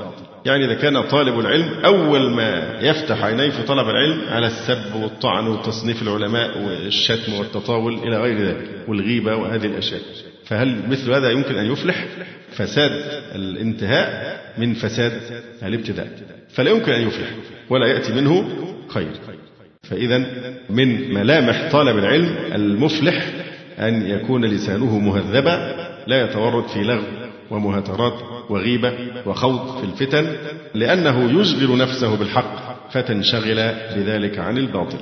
[0.46, 5.46] يعني إذا كان طالب العلم أول ما يفتح عينيه في طلب العلم على السب والطعن
[5.46, 10.00] وتصنيف العلماء والشتم والتطاول إلى غير ذلك والغيبة وهذه الأشياء.
[10.44, 12.07] فهل مثل هذا يمكن أن يفلح؟
[12.52, 12.90] فساد
[13.35, 15.12] الانتهاء من فساد
[15.62, 16.09] الابتداء.
[16.48, 17.28] فلا يمكن أن يفلح
[17.70, 18.48] ولا يأتي منه
[18.88, 19.11] خير.
[19.83, 20.18] فإذا
[20.70, 23.26] من ملامح طالب العلم المفلح
[23.78, 25.74] أن يكون لسانه مهذبا
[26.07, 27.21] لا يتورط في لغو
[27.53, 28.12] ومهاترات
[28.51, 28.93] وغيبة
[29.27, 30.27] وخوض في الفتن
[30.75, 34.99] لأنه يشغل نفسه بالحق فتنشغل بذلك عن الباطل.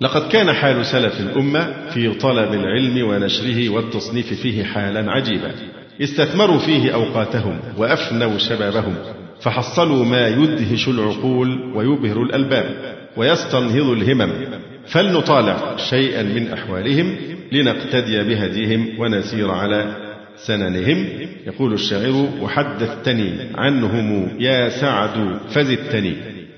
[0.00, 5.54] لقد كان حال سلف الأمة في طلب العلم ونشره والتصنيف فيه حالا عجيبا.
[6.02, 8.94] استثمروا فيه أوقاتهم وأفنوا شبابهم
[9.40, 14.32] فحصلوا ما يدهش العقول ويبهر الألباب ويستنهض الهمم.
[14.86, 17.16] فلنطالع شيئا من أحوالهم
[17.52, 20.03] لنقتدي بهديهم ونسير على
[20.36, 21.06] سننهم.
[21.46, 26.14] يقول الشاعر وحدثتني عنهم يا سعد فزدتني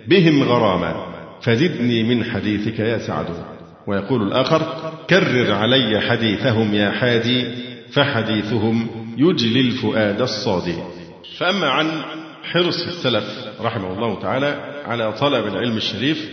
[0.08, 1.06] بهم غراما
[1.42, 3.26] فزدني من حديثك يا سعد.
[3.86, 7.44] ويقول الآخر كرر علي حديثهم يا حادي
[7.90, 10.74] فحديثهم يجلي الفؤاد الصادي.
[11.38, 12.02] فأما عن
[12.42, 13.24] حرص السلف
[13.60, 16.30] رحمه الله تعالى على طلب العلم الشريف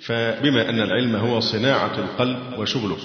[0.00, 2.96] فبما أن العلم هو صناعة القلب وشغله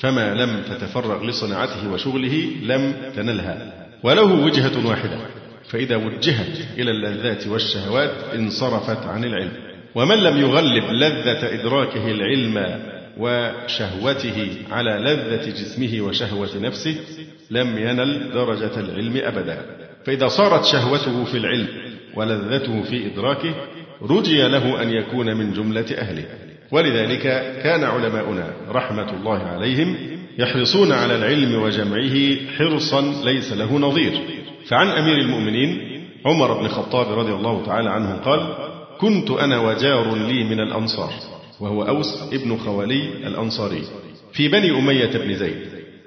[0.00, 3.72] فما لم تتفرغ لصناعته وشغله لم تنلها.
[4.02, 5.18] وله وجهة واحدة
[5.68, 9.52] فإذا وجهت إلى اللذات والشهوات انصرفت عن العلم.
[9.94, 12.80] ومن لم يغلب لذة إدراكه العلم
[13.18, 16.94] وشهوته على لذة جسمه وشهوة نفسه
[17.50, 19.62] لم ينل درجة العلم أبدا.
[20.06, 21.68] فإذا صارت شهوته في العلم
[22.14, 23.54] ولذته في إدراكه
[24.02, 26.24] رجي له أن يكون من جملة أهله.
[26.72, 27.22] ولذلك
[27.62, 29.96] كان علماؤنا رحمة الله عليهم
[30.38, 34.12] يحرصون على العلم وجمعه حرصا ليس له نظير.
[34.68, 35.78] فعن أمير المؤمنين
[36.26, 38.54] عمر بن الخطاب رضي الله تعالى عنه قال
[39.00, 41.12] كنت أنا وجار لي من الأنصار
[41.60, 43.82] وهو أوس ابن خوالي الأنصاري
[44.32, 45.56] في بني أمية بن زيد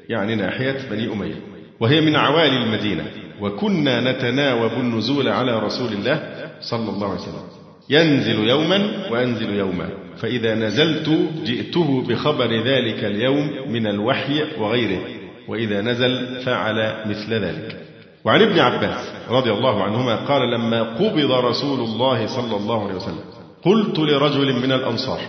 [0.10, 1.36] يعني ناحية بني أمية
[1.80, 3.06] وهي من عوالي المدينة
[3.42, 7.48] وكنا نتناوب النزول على رسول الله صلى الله عليه وسلم.
[7.90, 9.90] ينزل يوما وأنزل يوما.
[10.18, 11.10] فإذا نزلت
[11.46, 15.02] جئته بخبر ذلك اليوم من الوحي وغيره
[15.48, 17.78] وإذا نزل فعل مثل ذلك.
[18.26, 23.24] وعن ابن عباس رضي الله عنهما قال لما قبض رسول الله صلى الله عليه وسلم
[23.64, 25.20] قلت لرجل من الأنصار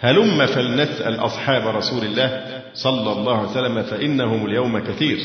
[0.00, 5.18] هلم فلنسأل أصحاب رسول الله صلى الله عليه وسلم فإنهم اليوم كثير.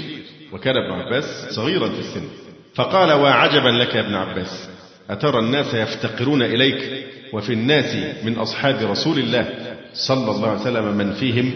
[0.54, 2.24] وكان ابن عباس صغيرا في السن.
[2.76, 4.70] فقال وعجبا لك يا ابن عباس.
[5.10, 9.50] أترى الناس يفتقرون إليك وفي الناس من أصحاب رسول الله
[9.94, 11.52] صلى الله عليه وسلم من فيهم؟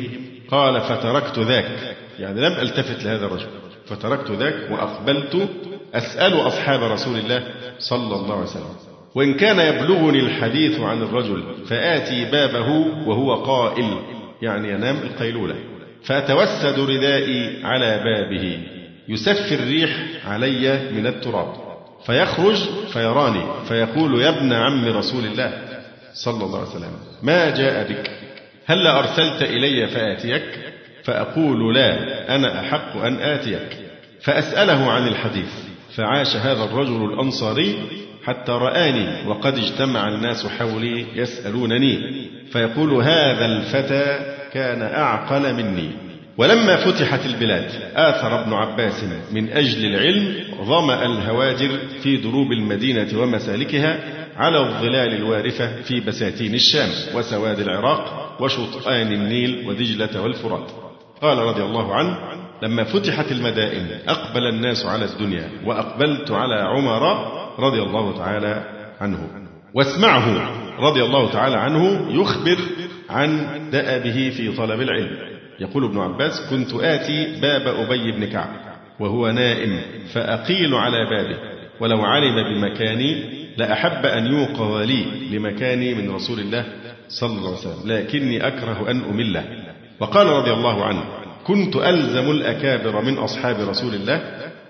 [0.52, 1.96] قال فتركت ذاك.
[2.20, 3.48] يعني لم ألتفت لهذا الرجل.
[3.86, 5.50] فتركت ذاك وأقبلت
[5.94, 7.44] أسأل أصحاب رسول الله
[7.80, 8.76] صلى الله عليه وسلم.
[9.16, 12.70] وإن كان يبلغني الحديث عن الرجل فآتي بابه
[13.08, 13.98] وهو قائل.
[14.42, 15.56] يعني ينام القيلولة.
[16.04, 18.60] فأتوسد ردائي على بابه.
[19.10, 21.61] يسفي الريح علي من التراب.
[22.06, 25.54] فيخرج فيراني فيقول يا ابن عم رسول الله
[26.14, 28.12] صلى الله عليه وسلم ما جاء بك؟
[28.66, 30.44] هل أرسلت إلي فآتيك؟
[31.04, 33.78] فأقول لا أنا أحق أن آتيك.
[34.22, 35.54] فأسأله عن الحديث
[35.96, 37.76] فعاش هذا الرجل الأنصاري
[38.26, 45.92] حتى رآني وقد اجتمع الناس حولي يسألونني فيقول هذا الفتى كان أعقل مني.
[46.38, 51.70] ولما فتحت البلاد آثر ابن عباس من أجل العلم ظمأ الهواجر
[52.04, 54.00] في دروب المدينة ومسالكها
[54.38, 60.72] على الظلال الوارفة في بساتين الشام وسواد العراق وشطآن النيل ودجلة والفرات.
[61.22, 62.18] قال رضي الله عنه
[62.64, 68.64] لما فتحت المدائن أقبل الناس على الدنيا وأقبلت على عمر رضي الله تعالى
[69.02, 69.28] عنه.
[69.74, 72.58] واسمعه رضي الله تعالى عنه يخبر
[73.10, 75.31] عن دأبه في طلب العلم.
[75.62, 78.50] يقول ابن عباس كنت آتي باب أبي بن كعب
[79.00, 79.82] وهو نائم
[80.14, 81.38] فأقيل على بابه
[81.80, 86.66] ولو علم بمكاني لأحب أن يوقظ لي لمكاني من رسول الله
[87.10, 89.44] صلى الله عليه وسلم لكني أكره أن أمله.
[90.00, 91.04] وقال رضي الله عنه
[91.44, 94.22] كنت ألزم الأكابر من أصحاب رسول الله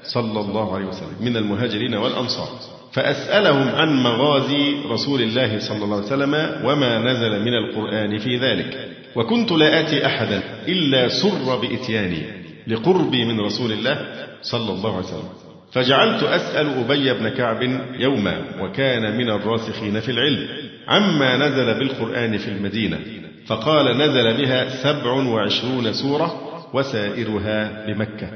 [0.04, 2.48] صلى الله عليه وسلم من المهاجرين والأنصار
[2.94, 6.34] فأسألهم عن مغازي رسول الله صلى الله عليه وسلم
[6.66, 8.88] وما نزل من القرآن في ذلك.
[9.16, 12.24] وكنت لا آتي أحدا إلا سر بإتياني
[12.68, 15.30] لقربي من رسول الله صلى الله عليه وسلم.
[15.72, 17.62] فجعلت أسأل أبي بن كعب
[18.00, 20.48] يوما وكان من الراسخين في العلم
[20.88, 23.00] عما نزل بالقرآن في المدينة
[23.48, 26.42] فقال نزل بها سبع وعشرون سورة
[26.74, 28.30] وسائرها بمكة.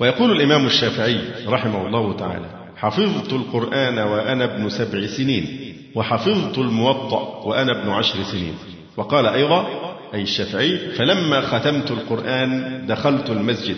[0.00, 7.72] ويقول الإمام الشافعي رحمه الله تعالى حفظت القرآن وأنا ابن سبع سنين وحفظت الموطأ وأنا
[7.80, 8.54] ابن عشر سنين.
[8.96, 9.66] وقال أيضا
[10.14, 13.76] أي الشافعي فلما ختمت القرآن دخلت المسجد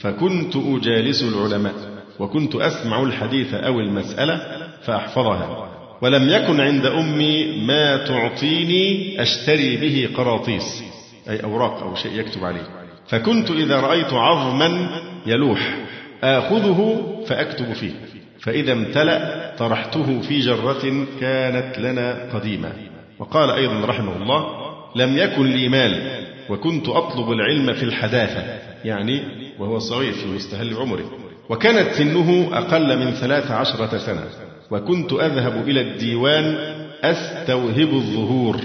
[0.00, 1.74] فكنت أجالس العلماء
[2.18, 4.40] وكنت أسمع الحديث أو المسألة
[4.82, 5.68] فأحفظها
[6.02, 10.82] ولم يكن عند أمي ما تعطيني أشتري به قراطيس
[11.30, 12.68] أي أوراق أو شيء يكتب عليه.
[13.08, 14.88] فكنت إذا رأيت عظما
[15.26, 15.78] يلوح
[16.24, 17.92] آخذه فأكتب فيه
[18.40, 22.72] فإذا امتلأ طرحته في جرة كانت لنا قديمة.
[23.18, 24.59] وقال أيضا رحمه الله
[24.96, 29.22] لم يكن لي مال وكنت أطلب العلم في الحداثة يعني
[29.58, 31.10] وهو صغير في مستهل عمره
[31.48, 34.24] وكانت سنه أقل من ثلاث عشرة سنة
[34.70, 36.58] وكنت أذهب إلى الديوان
[37.04, 38.56] أستوهب الظهور.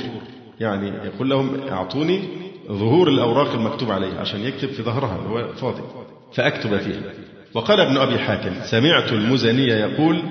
[0.60, 2.20] يعني يقول لهم أعطوني
[2.68, 5.82] ظهور الأوراق المكتوب عليه عشان يكتب في ظهرها هو فاضي.
[6.34, 7.02] فأكتب فيها.
[7.54, 10.22] وقال ابن أبي حاتم سمعت المزني يقول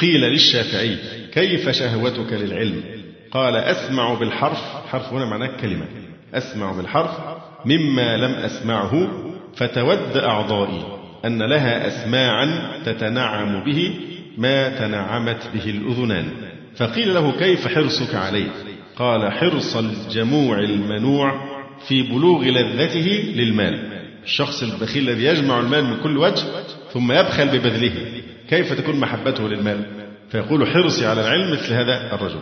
[0.00, 0.96] قيل للشافعي
[1.32, 2.82] كيف شهوتك للعلم؟
[3.36, 5.86] قال أسمع بالحرف حرف هنا معناه كلمة.
[6.34, 7.10] أسمع بالحرف
[7.64, 9.08] مما لم أسمعه
[9.56, 10.84] فتود أعضائي
[11.24, 13.94] أن لها أسماعا تتنعم به
[14.38, 16.26] ما تنعمت به الأذنان.
[16.76, 18.50] فقيل له كيف حرصك عليه؟
[18.96, 21.32] قال حرص الجموع المنوع
[21.88, 24.02] في بلوغ لذته للمال.
[24.24, 26.44] الشخص البخيل الذي يجمع المال من كل وجه
[26.92, 27.92] ثم يبخل ببذله
[28.50, 29.86] كيف تكون محبته للمال؟
[30.30, 32.40] فيقول حرصي على العلم مثل هذا الرجل.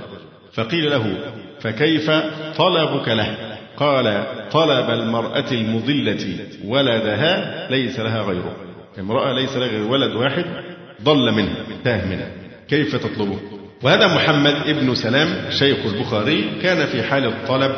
[0.55, 1.17] فقيل له
[1.61, 2.11] فكيف
[2.57, 3.37] طلبك له؟
[3.77, 8.57] قال طلب المرأة المضلة ولدها ليس لها غيره.
[8.99, 10.45] امرأة ليس لها غير ولد واحد
[11.03, 12.29] ضل منها تاه منها.
[12.69, 13.39] كيف تطلبه؟
[13.83, 17.73] وهذا محمد ابن سلام شيخ البخاري كان في حال الطلب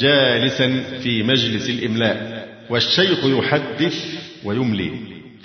[0.00, 4.04] جالسا في مجلس الإملاء والشيخ يحدث
[4.44, 4.90] ويملي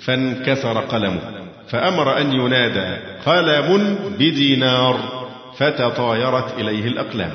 [0.00, 1.20] فانكسر قلمه
[1.68, 5.13] فأمر أن ينادى قلم بدينار.
[5.58, 7.30] فتطايرت إليه الأقلام.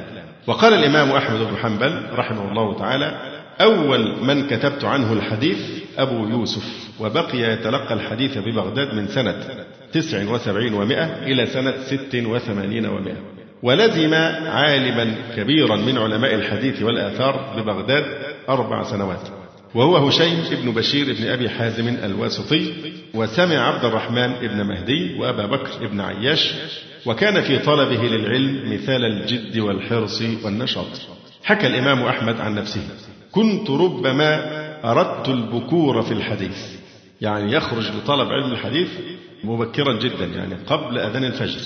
[0.48, 3.18] وقال الإمام أحمد بن حنبل رحمه الله تعالى
[3.62, 5.58] أول من كتبت عنه الحديث
[5.98, 6.64] أبو يوسف
[7.00, 9.36] وبقي يتلقى الحديث ببغداد من سنة
[9.94, 13.18] تسع وسبعين ومائة إلى سنة ست وثمانين ومائة.
[13.64, 14.14] ولزم
[14.48, 18.06] عالما كبيرا من علماء الحديث والآثار ببغداد
[18.50, 19.39] أربع سنوات.
[19.76, 22.74] وهو هشيم بن بشير بن أبي حازم الواسطي
[23.14, 26.54] وسمع عبد الرحمن بن مهدي وأبا بكر بن عياش
[27.06, 31.02] وكان في طلبه للعلم مثال الجد والحرص والنشاط.
[31.44, 32.82] حكى الإمام أحمد عن نفسه
[33.32, 34.40] كنت ربما
[34.92, 36.58] أردت البكور في الحديث.
[37.22, 38.90] يعني يخرج لطلب علم الحديث
[39.44, 41.60] مبكرا جدا يعني قبل أذان الفجر.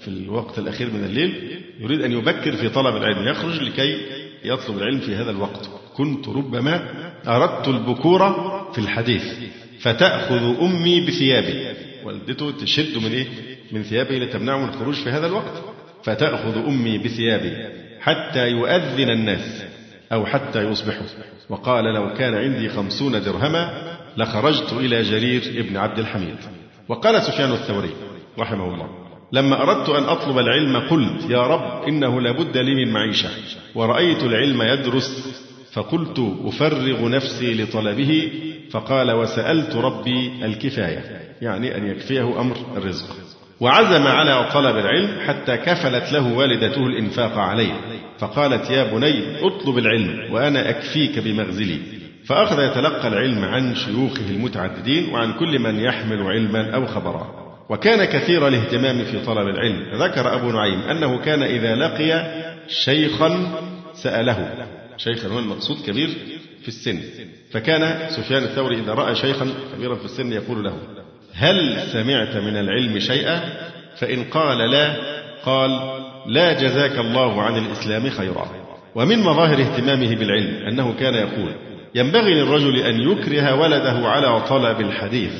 [0.00, 3.98] في الوقت الأخير من الليل يريد أن يبكر في طلب العلم يخرج لكي
[4.44, 5.70] يطلب العلم في هذا الوقت.
[5.96, 8.20] كنت ربما أردت البكور
[8.72, 9.24] في الحديث
[9.80, 11.66] فتأخذ أمي بثيابي.
[12.04, 13.26] والدته تشد من إيه؟
[13.72, 15.62] من ثيابه لتمنعه من الخروج في هذا الوقت.
[16.04, 17.56] فتأخذ أمي بثيابي
[18.00, 19.64] حتى يؤذن الناس
[20.12, 21.06] أو حتى يصبحوا.
[21.48, 26.36] وقال لو كان عندي خمسون درهما لخرجت إلى جرير ابن عبد الحميد.
[26.88, 27.90] وقال سفيان الثوري
[28.38, 28.88] رحمه الله
[29.32, 33.28] لما أردت أن أطلب العلم قلت يا رب إنه لابد لي من معيشة.
[33.74, 35.38] ورأيت العلم يدرس
[35.72, 38.30] فقلت أفرغ نفسي لطلبه
[38.70, 41.02] فقال وسألت ربي الكفاية
[41.42, 43.16] يعني أن يكفيه أمر الرزق.
[43.60, 47.72] وعزم على طلب العلم حتى كفلت له والدته الإنفاق عليه
[48.18, 51.78] فقالت يا بني اطلب العلم وأنا أكفيك بمغزلي.
[52.26, 57.26] فأخذ يتلقى العلم عن شيوخه المتعددين وعن كل من يحمل علما أو خبرا.
[57.70, 60.02] وكان كثير الاهتمام في طلب العلم.
[60.02, 62.26] ذكر أبو نعيم أنه كان إذا لقي
[62.68, 63.60] شيخا
[63.94, 64.68] سأله.
[64.98, 66.08] شيخا هو المقصود كبير
[66.62, 67.00] في السن.
[67.50, 70.78] فكان سفيان الثوري إذا رأى شيخا كبيرا في السن يقول له
[71.32, 73.40] هل سمعت من العلم شيئا؟
[73.96, 74.96] فإن قال لا
[75.44, 75.70] قال
[76.26, 78.48] لا جزاك الله عن الإسلام خيرا.
[78.94, 81.54] ومن مظاهر اهتمامه بالعلم أنه كان يقول
[81.94, 85.32] ينبغي للرجل أن يكره ولده على طلب الحديث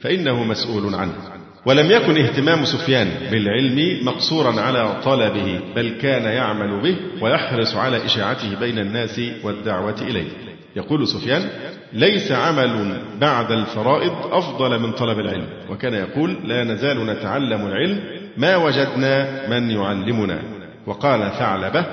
[0.00, 1.31] فإنه مسؤول عنه.
[1.66, 8.60] ولم يكن اهتمام سفيان بالعلم مقصورا على طلبه بل كان يعمل به ويحرص على إشاعته
[8.60, 10.28] بين الناس والدعوة إليه.
[10.76, 11.48] يقول سفيان
[11.92, 15.46] ليس عمل بعد الفرائض أفضل من طلب العلم.
[15.70, 18.00] وكان يقول لا نزال نتعلم العلم
[18.36, 20.42] ما وجدنا من يعلمنا.
[20.86, 21.86] وقال ثعلبة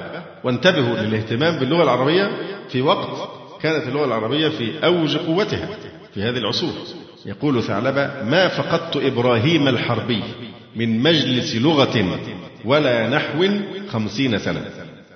[0.43, 2.29] وانتبهوا للاهتمام باللغة العربية
[2.69, 3.29] في وقت
[3.61, 5.69] كانت اللغة العربية في أوج قوتها
[6.13, 6.73] في هذه العصور.
[7.25, 10.23] يقول ثعلبة ما فقدت إبراهيم الحربي
[10.75, 12.19] من مجلس لغة
[12.65, 13.47] ولا نحو
[13.89, 14.65] خمسين سنة.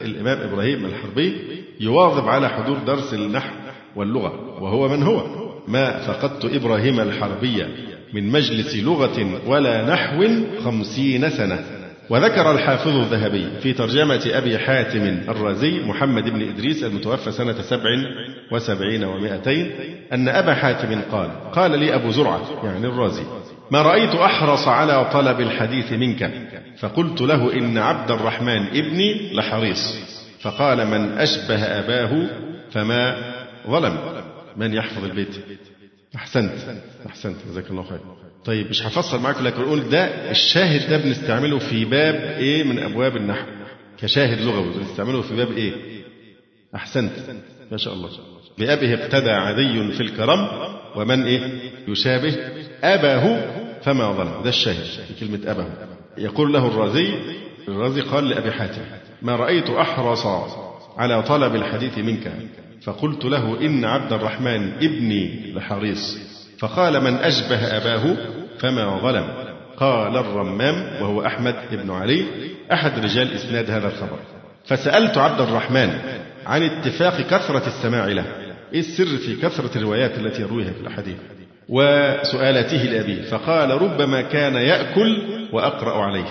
[0.02, 1.36] الإمام إبراهيم الحربي
[1.80, 3.56] يواظب على حضور درس النحو
[3.96, 7.66] واللغة وهو من هو؟ ما فقدت إبراهيم الحربي
[8.14, 10.28] من مجلس لغة ولا نحو
[10.64, 11.83] خمسين سنة.
[12.10, 17.90] وذكر الحافظ الذهبي في ترجمة أبي حاتم الرازي محمد بن إدريس المتوفى سنة سبع
[18.52, 19.72] وسبعين ومائتين
[20.14, 23.24] أن أبا حاتم قال قال لي أبو زرعة يعني الرازي
[23.72, 26.32] ما رأيت أحرص على طلب الحديث منك؟
[26.80, 29.96] فقلت له إن عبد الرحمن ابني لحريص.
[30.42, 32.28] فقال من أشبه أباه
[32.72, 33.16] فما
[33.68, 33.98] ظلم
[34.58, 35.36] من يحفظ البيت.
[36.16, 36.52] أحسنت
[37.06, 38.00] أحسنت جزاك الله خير.
[38.46, 43.18] طيب مش هفصل معاكم لكن أقول ده الشاهد ده بنستعمله في باب إيه؟ من أبواب
[43.18, 43.46] النحو.
[44.02, 45.72] كشاهد لغوي بنستعمله في باب إيه؟
[46.76, 47.12] أحسنت.
[47.72, 48.10] ما شاء الله.
[48.58, 50.48] بأبه اقتدى عدي في الكرم
[50.96, 51.42] ومن إيه؟
[51.88, 52.36] يشابه
[52.84, 53.46] أباه
[53.82, 54.44] فما ظلم.
[54.44, 55.68] ده الشاهد في كلمة أباه
[56.18, 57.14] يقول له الرازي
[57.68, 58.82] الرازي قال لأبي حاتم
[59.22, 60.26] ما رأيت أحرص
[60.98, 62.32] على طلب الحديث منك
[62.84, 66.18] فقلت له إن عبد الرحمن ابني لحريص
[66.64, 68.16] فقال من أشبه أباه
[68.60, 69.28] فما ظلم.
[69.78, 72.26] قال الرمام وهو أحمد بن علي
[72.72, 74.20] أحد رجال إسناد هذا الخبر.
[74.66, 76.00] فسألت عبد الرحمن
[76.46, 78.26] عن اتفاق كثرة السماع له
[78.74, 81.16] إيه السر في كثرة الروايات التي يرويها في الأحاديث؟
[81.70, 85.22] وسؤالته لأبيه فقال ربما كان يأكل
[85.54, 86.26] وأقرأ عليه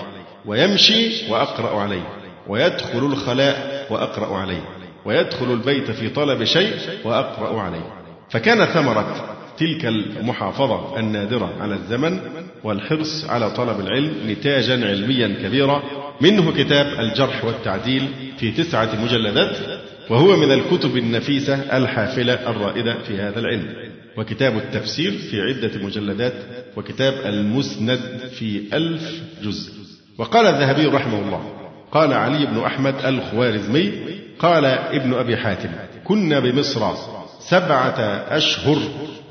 [0.47, 2.09] ويمشي وأقرأ عليه
[2.49, 4.63] ويدخل الخلاء وأقرأ عليه
[5.05, 6.75] ويدخل البيت في طلب شيء
[7.05, 7.93] وأقرأ عليه.
[8.31, 12.21] فكان ثمرة تلك المحافظة النادرة على الزمن
[12.65, 15.83] والحرص على طلب العلم نتاجا علميا كبيرا.
[16.21, 18.09] منه كتاب الجرح والتعديل
[18.39, 19.57] في تسعة مجلدات
[20.11, 23.67] وهو من الكتب النفيسة الحافلة الرائدة في هذا العلم.
[24.17, 26.35] وكتاب التفسير في عدة مجلدات
[26.77, 28.01] وكتاب المسند
[28.39, 29.73] في ألف جزء.
[30.19, 31.43] وقال الذهبي رحمه الله
[31.93, 33.93] قال علي بن أحمد الخوارزمي
[34.39, 35.71] قال ابن أبي حاتم
[36.05, 36.95] كنا بمصر
[37.41, 38.79] سبعة أشهر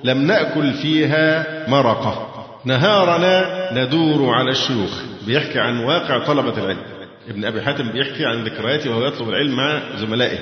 [0.04, 2.28] لم نأكل فيها مرقة.
[2.66, 5.02] نهارنا ندور على الشيوخ.
[5.28, 6.82] بيحكي عن واقع طلبة العلم.
[7.30, 10.38] ابن أبي حاتم بيحكي عن ذكرياته وهو يطلب العلم مع زملائه.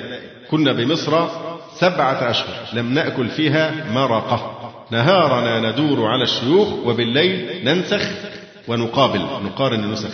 [0.50, 1.28] كنا بمصر
[1.74, 2.54] سبعة أشهر.
[2.72, 4.56] لم نأكل فيها مرقة.
[4.90, 8.02] نهارنا ندور على الشيوخ وبالليل ننسخ
[8.68, 9.20] ونقابل.
[9.20, 10.10] نقارن النسخ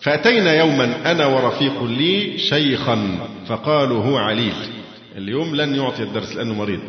[0.00, 3.18] فأتينا يوما أنا ورفيق لي شيخا.
[3.46, 4.54] فقالوا هو عليل.
[5.16, 6.80] اليوم لن يعطي الدرس لأنه مريض.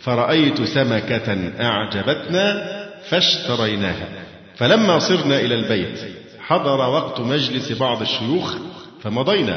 [0.00, 2.62] فرأيت سمكة أعجبتنا
[3.08, 4.08] فاشتريناها.
[4.56, 5.98] فلما صرنا إلى البيت
[6.38, 8.56] حضر وقت مجلس بعض الشيوخ
[9.02, 9.56] فمضينا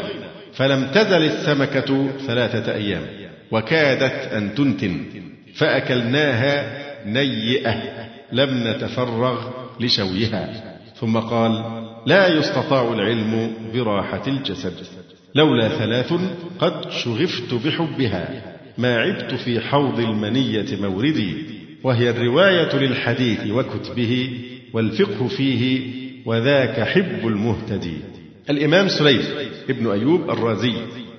[0.53, 3.03] فلم تزل السمكة ثلاثة أيام
[3.51, 5.05] وكادت أن تنتن
[5.55, 7.81] فأكلناها نيئة
[8.31, 10.73] لم نتفرغ لشويها.
[10.95, 11.63] ثم قال
[12.05, 14.73] لا يستطاع العلم براحة الجسد
[15.35, 16.13] لولا ثلاث
[16.59, 18.52] قد شغفت بحبها.
[18.77, 21.35] ما عبت في حوض المنية موردي
[21.83, 24.29] وهي الرواية للحديث وكتبه
[24.73, 25.93] والفقه فيه
[26.25, 27.97] وذاك حب المهتدي.
[28.49, 29.21] الإمام سليم
[29.69, 30.73] ابن أيوب الرازي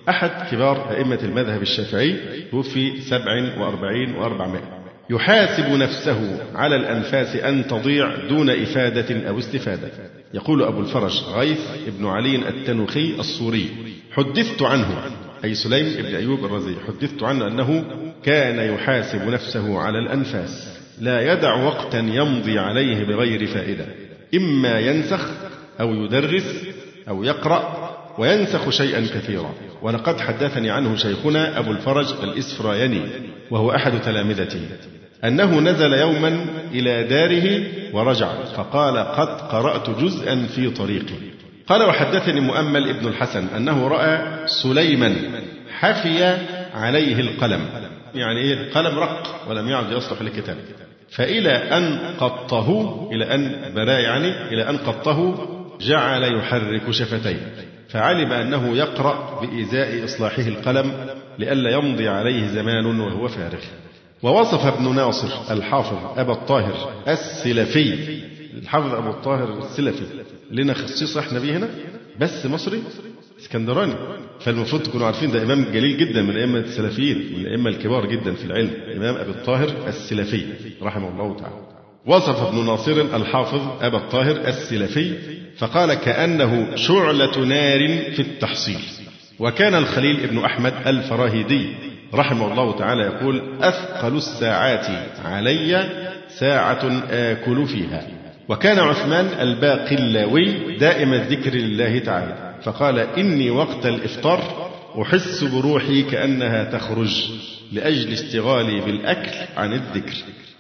[0.09, 2.17] أحد كبار أئمة المذهب الشافعي
[2.51, 4.85] توفي سبع وأربعين وأربعمائة.
[5.11, 9.91] يحاسب نفسه على الأنفاس أن تضيع دون إفادة أو استفادة.
[10.35, 13.69] يقول أبو الفرج غيث ابن علي التنوخي الصوري
[14.13, 15.03] حدثت عنه
[15.45, 17.85] أي سليم ابن أيوب الرزي حدثت عنه أنه
[18.23, 20.79] كان يحاسب نفسه على الأنفاس.
[21.01, 23.87] لا يدع وقتا يمضي عليه بغير فائدة.
[24.35, 25.29] إما ينسخ
[25.81, 26.65] أو يدرس
[27.09, 29.55] أو يقرأ وينسخ شيئا كثيرا.
[29.83, 33.03] ولقد حدثني عنه شيخنا أبو الفرج الإسفرايني
[33.51, 34.61] وهو أحد تلامذته
[35.25, 41.34] أنه نزل يوما إلى داره ورجع فقال قد قرأت جزءا في طريقي.
[41.69, 44.19] قال وحدثني مؤمل ابن الحسن أنه رأى
[44.63, 45.17] سليما
[45.79, 46.37] حفي
[46.75, 47.61] عليه القلم.
[48.15, 50.57] يعني إيه؟ القلم رق ولم يعد يصلح للكتاب.
[51.11, 55.49] فإلى أن قطه إلى أن بدا يعني إلى أن قطه
[55.81, 57.53] جعل يحرك شفتيه.
[57.89, 61.07] فعلم أنه يقرأ بإزاء إصلاحه القلم
[61.39, 63.63] لئلا يمضي عليه زمان وهو فارغ.
[64.23, 68.21] ووصف ابن ناصر الحافظ أبا الطاهر السلفي
[68.63, 70.05] الحافظ أبو الطاهر السلفي
[70.51, 71.69] لنا خصيصة إحنا بيه هنا
[72.21, 72.83] بس مصري
[73.41, 73.95] إسكندراني.
[74.41, 78.45] فالمفروض تكونوا عارفين ده إمام جليل جدا من أئمة السلفيين من الأئمة الكبار جدا في
[78.45, 80.45] العلم الإمام أبي الطاهر السلفي
[80.83, 81.55] رحمه الله تعالى.
[82.07, 85.13] وصف ابن ناصر الحافظ أبا الطاهر السلفي
[85.59, 88.79] فقال كأنه شعلة نار في التحصيل
[89.39, 91.75] وكان الخليل ابن أحمد الفراهيدي
[92.15, 94.87] رحمه الله تعالى يقول أثقل الساعات
[95.25, 95.89] علي
[96.29, 98.07] ساعة آكل فيها
[98.49, 104.71] وكان عثمان الباقلاوي دائم الذكر لله تعالى فقال إني وقت الإفطار
[105.03, 107.31] أحس بروحي كأنها تخرج
[107.73, 110.15] لأجل اشتغالي بالأكل عن الذكر.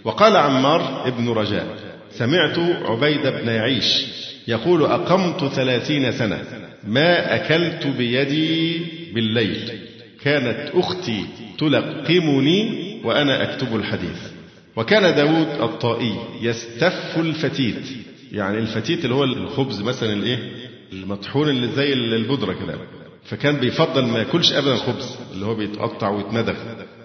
[0.05, 1.67] وقال عمار ابن رجاء
[2.11, 4.07] سمعت عبيد بن يعيش
[4.49, 6.43] يقول أقمت ثلاثين سنة
[6.85, 8.81] ما أكلت بيدي
[9.15, 9.71] بالليل
[10.23, 11.25] كانت أختي
[11.59, 14.34] تلقمني وأنا أكتب الحديث.
[14.77, 17.89] وكان داود الطائي يستف الفتيت
[18.33, 20.39] يعني الفتيت اللي هو الخبز مثلا الإيه؟
[20.93, 22.79] المطحون اللي زي البودرة كده.
[23.25, 26.55] فكان بيفضل ما يأكلش ابدا خبز اللي هو بيتقطع ويتمدغ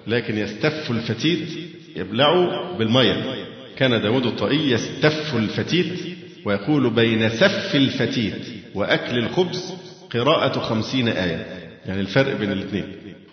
[0.08, 1.48] لكن يستف الفتيت
[1.96, 3.46] يبلعه بالمية.
[3.78, 6.00] كان داود الطائي يستف الفتيت
[6.46, 8.46] ويقول بين سف الفتيت
[8.76, 9.74] وأكل الخبز
[10.14, 11.46] قراءة خمسين آية.
[11.86, 12.86] يعني الفرق بين الاثنين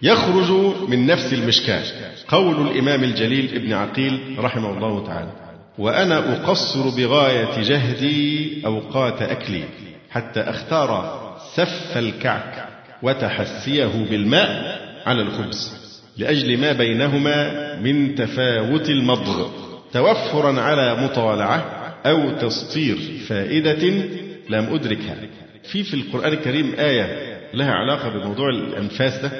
[0.02, 0.50] يخرج
[0.88, 1.82] من نفس المشكاة
[2.28, 5.30] قول الإمام الجليل ابن عقيل رحمه الله تعالى
[5.78, 9.64] وأنا أقصر بغاية جهدي أوقات أكلي
[10.10, 11.16] حتى أختار
[11.54, 12.68] سف الكعك
[13.02, 15.72] وتحسيه بالماء على الخبز
[16.16, 19.48] لأجل ما بينهما من تفاوت المضغ
[19.92, 21.64] توفرا على مطالعة
[22.06, 22.96] أو تسطير
[23.28, 23.88] فائدة
[24.50, 25.16] لم أدركها.
[25.64, 29.30] في في القرآن الكريم آية لها علاقة بموضوع الأنفاس ده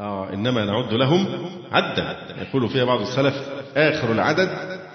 [0.00, 1.26] آه إنما نعد لهم
[1.72, 2.16] عدا.
[2.42, 3.34] يقول فيها بعض السلف
[3.76, 4.50] آخر العدد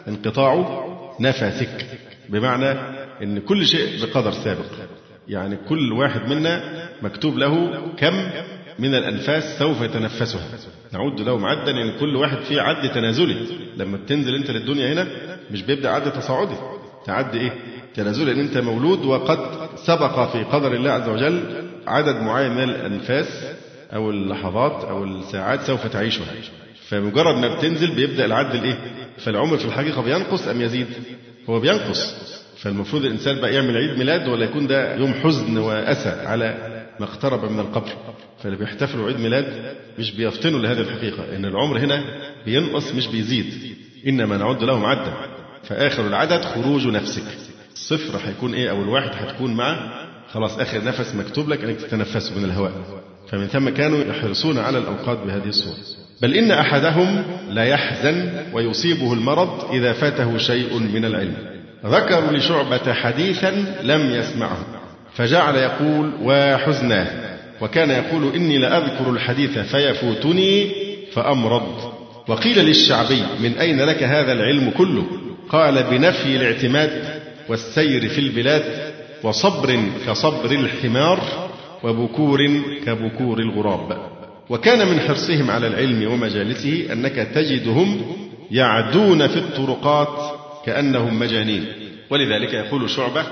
[0.07, 0.85] انقطاع
[1.19, 1.85] نفسك
[2.29, 2.71] بمعنى
[3.23, 4.65] أن كل شيء بقدر سابق.
[5.27, 6.63] يعني كل واحد منا
[7.01, 8.29] مكتوب له كم
[8.79, 10.41] من الأنفاس سوف يتنفسها.
[10.93, 13.47] نعد له عدا يعني كل واحد فيه عد تنازلي
[13.77, 15.07] لما بتنزل أنت للدنيا هنا
[15.51, 16.55] مش بيبدأ عد تصاعدي.
[17.05, 17.53] تعد إيه؟
[17.95, 19.39] تنازل إن أنت مولود وقد
[19.75, 21.43] سبق في قدر الله عز وجل
[21.87, 23.45] عدد معين من الأنفاس
[23.93, 26.25] أو اللحظات أو الساعات سوف تعيشها.
[26.87, 28.77] فمجرد ما بتنزل بيبدأ العد الايه
[29.17, 30.87] فالعمر في الحقيقة بينقص أم يزيد؟
[31.49, 32.15] هو بينقص.
[32.61, 36.57] فالمفروض الإنسان بقى يعمل عيد ميلاد ولا يكون ده يوم حزن وأسى على
[36.99, 37.89] ما اقترب من القبر.
[38.43, 42.03] فاللي بيحتفلوا عيد ميلاد مش بيفطنوا لهذه الحقيقة إن العمر هنا
[42.45, 43.75] بينقص مش بيزيد.
[44.07, 45.13] إنما نعد لهم عدا.
[45.63, 47.23] فآخر العدد خروج نفسك.
[47.73, 49.93] الصفر هيكون إيه؟ أو الواحد هتكون مع
[50.31, 52.71] خلاص آخر نفس مكتوب لك أنك تتنفسه من الهواء.
[53.31, 55.77] فمن ثم كانوا يحرصون على الأوقات بهذه الصورة.
[56.21, 61.35] بل إن أحدهم لا يحزن ويصيبه المرض إذا فاته شيء من العلم.
[61.85, 63.51] ذكروا لشعبة حديثا
[63.83, 64.57] لم يسمعه.
[65.15, 67.07] فجعل يقول وحزناه
[67.61, 70.71] وكان يقول إني لأذكر الحديث فيفوتني
[71.13, 71.93] فأمرض
[72.27, 75.05] وقيل للشعبي من أين لك هذا العلم كله؟
[75.49, 78.63] قال بنفي الاعتماد والسير في البلاد
[79.23, 81.44] وصبر كصبر الحمار
[81.85, 82.39] وبكور
[82.85, 83.97] كبكور الغراب.
[84.49, 88.01] وكان من حرصهم على العلم ومجالسه أنك تجدهم
[88.51, 91.65] يعدون في الطرقات كأنهم مجانين.
[92.09, 93.25] ولذلك يقول شعبة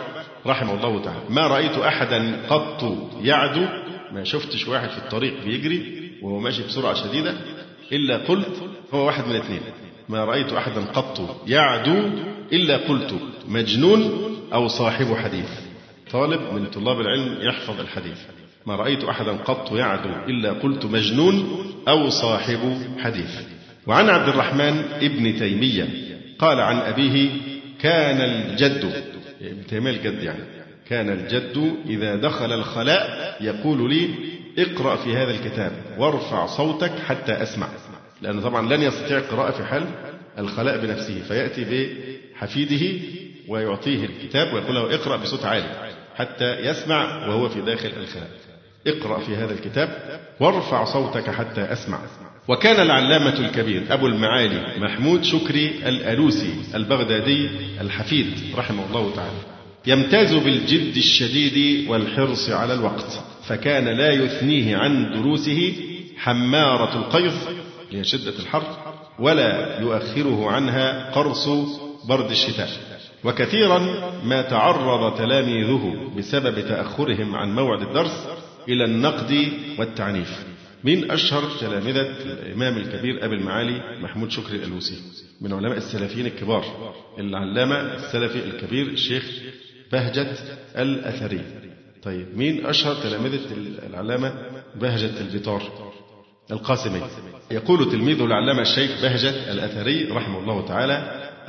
[0.45, 3.66] رحمه الله تعالى ما رأيت أحدا قط يعدو
[4.12, 7.34] ما شفتش واحد في الطريق بيجري وهو ماشي بسرعة شديدة
[7.91, 8.62] إلا قلت
[8.93, 9.62] هو واحد من الاثنين
[10.10, 12.10] ما رأيت أحدا قط يعدو
[12.54, 13.14] إلا قلت
[13.47, 14.12] مجنون
[14.54, 15.49] أو صاحب حديث.
[16.12, 18.18] طالب من طلاب العلم يحفظ الحديث.
[18.66, 23.39] ما رأيت أحدا قط يعدو إلا قلت مجنون أو صاحب حديث.
[23.88, 25.88] وعن عبد الرحمن ابن تيمية
[26.39, 27.32] قال عن أبيه
[27.80, 29.03] كان الجد
[29.41, 30.43] ابن تيمية الجد يعني
[30.89, 34.09] كان الجد إذا دخل الخلاء يقول لي
[34.59, 37.68] اقرأ في هذا الكتاب وارفع صوتك حتى أسمع.
[38.22, 39.84] لأنه طبعا لن يستطيع القراءة في حال
[40.38, 41.66] الخلاء بنفسه فيأتي
[42.36, 42.99] بحفيده
[43.47, 48.30] ويعطيه الكتاب ويقول له اقرأ بصوت عالي حتى يسمع وهو في داخل الخلاء.
[48.88, 51.99] اقرأ في هذا الكتاب وارفع صوتك حتى أسمع.
[52.47, 57.49] وكان العلامة الكبير أبو المعالي محمود شكري الألوسي البغدادي
[57.81, 58.27] الحفيد
[58.57, 59.38] رحمه الله تعالى.
[59.88, 65.73] يمتاز بالجد الشديد والحرص على الوقت فكان لا يثنيه عن دروسه
[66.17, 67.34] حمارة القيظ
[67.91, 68.63] هي شدة الحر
[69.19, 71.47] ولا يؤخره عنها قرص
[72.07, 72.69] برد الشتاء.
[73.23, 73.79] وكثيرا
[74.23, 78.27] ما تعرض تلاميذه بسبب تأخرهم عن موعد الدرس
[78.70, 79.49] إلى النقد
[79.80, 80.30] والتعنيف.
[80.84, 84.95] من أشهر تلامذة الإمام الكبير أبي المعالي محمود شكري الألوسي
[85.41, 89.24] من علماء السلفيين الكبار العلامة السلفي الكبير الشيخ
[89.91, 90.32] بهجة
[90.78, 91.41] الأثري.
[92.03, 93.39] طيب مين أشهر تلامذة
[93.88, 94.34] العلامة
[94.76, 95.64] بهجة البطار
[96.51, 97.01] القاسمي.
[97.51, 100.93] يقول تلميذه العلامة الشيخ بهجة الأثري رحمه الله تعالى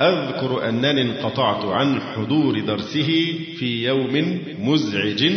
[0.01, 5.31] أذكر أنني انقطعت عن حضور درسه في يوم مزعج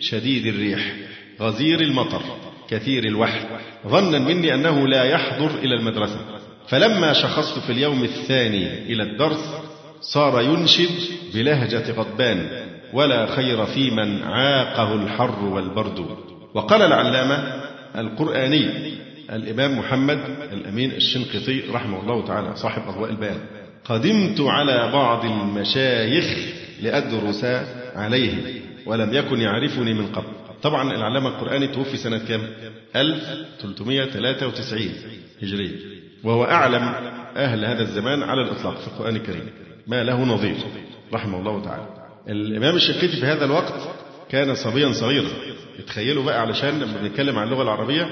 [0.00, 1.09] شديد الريح.
[1.40, 2.22] غزير المطر
[2.68, 3.40] كثير الوحي.
[3.88, 6.18] ظنا مني أنه لا يحضر إلى المدرسة.
[6.68, 9.54] فلما شخصت في اليوم الثاني إلى الدرس
[10.00, 10.98] صار ينشد
[11.34, 12.48] بلهجة غضبان
[12.92, 16.06] ولا خير في من عاقه الحر والبرد.
[16.54, 17.62] وقال العلامة
[17.96, 18.90] القرآني
[19.30, 20.20] الإمام محمد
[20.52, 23.38] الأمين الشنقيطي رحمه الله تعالى صاحب أضواء البيان
[23.84, 26.24] قدمت على بعض المشايخ
[26.82, 27.44] لأدرس
[27.96, 28.32] عليه
[28.86, 30.39] ولم يكن يعرفني من قبل.
[30.62, 32.50] طبعا العلامة القرآني توفي سنة كام؟
[32.96, 34.90] 1393
[35.42, 35.76] هجرية.
[36.24, 36.82] وهو أعلم
[37.36, 39.48] أهل هذا الزمان على الإطلاق في القرآن الكريم.
[39.86, 40.56] ما له نظير
[41.12, 41.86] رحمه الله تعالى.
[42.28, 43.74] الإمام الشنقيطي في هذا الوقت
[44.30, 45.28] كان صبيا صغيرا.
[45.86, 48.08] تخيلوا بقى علشان لما بنتكلم عن اللغة العربية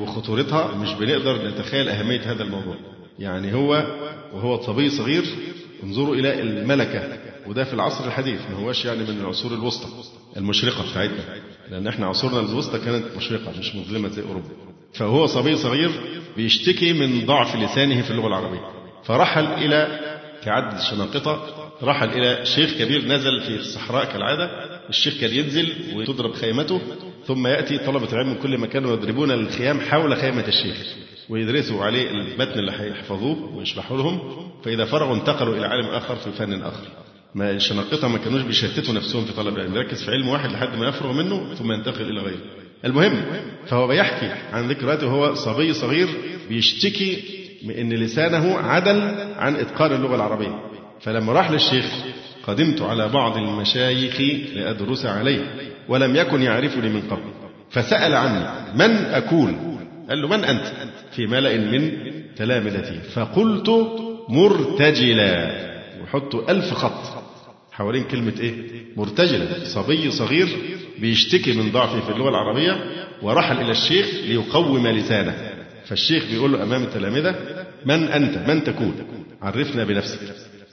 [0.00, 2.76] وخطورتها مش بنقدر نتخيل أهمية هذا الموضوع.
[3.18, 3.86] يعني هو
[4.32, 5.24] وهو صبي صغير
[5.82, 7.18] انظروا إلى الملكة.
[7.46, 9.88] وده في العصر الحديث ما هوش يعني من العصور الوسطى
[10.36, 11.24] المشرقة بتاعتنا.
[11.70, 14.48] لأن إحنا عصورنا الوسطى كانت مشرقة مش مظلمة زي أوروبا.
[14.94, 15.90] فهو صبي صغير
[16.36, 18.60] بيشتكي من ضعف لسانه في اللغة العربية.
[19.04, 20.00] فرحل إلى
[20.44, 21.46] كعدد الشناقطة
[21.82, 24.50] رحل إلى شيخ كبير نزل في الصحراء كالعادة.
[24.88, 26.80] الشيخ كان ينزل وتضرب خيمته
[27.26, 30.76] ثم يأتي طلبة العلم من كل مكان ويضربون الخيام حول خيمة الشيخ
[31.28, 34.20] ويدرسوا عليه المتن اللي هيحفظوه ويشرحوا لهم.
[34.64, 36.86] فإذا فرغوا انتقلوا إلى عالم آخر في فن آخر
[37.34, 39.74] ما الشناقطة ما كانوش بيشتتوا نفسهم في طلب العلم.
[39.74, 42.40] يركز في علم واحد لحد ما يفرغ منه ثم ينتقل إلى غيره.
[42.84, 43.22] المهم
[43.66, 46.08] فهو بيحكي عن ذكرياته وهو صبي صغير
[46.48, 47.22] بيشتكي
[47.64, 49.00] من إن لسانه عدل
[49.36, 50.60] عن إتقان اللغة العربية.
[51.00, 51.86] فلما راح للشيخ
[52.46, 54.20] قدمت على بعض المشايخ
[54.54, 57.32] لأدرس عليه ولم يكن يعرفني من قبل.
[57.70, 59.78] فسأل عني من اكون
[60.08, 60.72] قال له من أنت؟
[61.12, 61.92] في ملأ من
[62.36, 63.00] تلامذتي.
[63.14, 63.70] فقلت
[64.28, 65.72] مرتجلا.
[66.02, 67.21] وحطوا ألف خط.
[67.72, 68.54] حوالين كلمة إيه؟
[68.96, 70.48] مرتجلا صبي صغير
[70.98, 72.84] بيشتكي من ضعفه في اللغة العربية
[73.22, 75.34] ورحل إلى الشيخ ليقوم لسانه.
[75.86, 77.34] فالشيخ بيقول له أمام التلامذة
[77.86, 78.94] من أنت؟ من تكون؟
[79.42, 80.18] عرفنا بنفسك.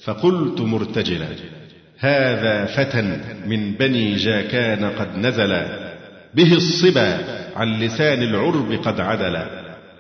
[0.04, 1.28] فقلت مرتجلا
[2.00, 3.02] هذا فتى
[3.45, 5.66] من بني جاكان قد نزل
[6.34, 7.20] به الصبا
[7.56, 9.45] عن لسان العرب قد عدل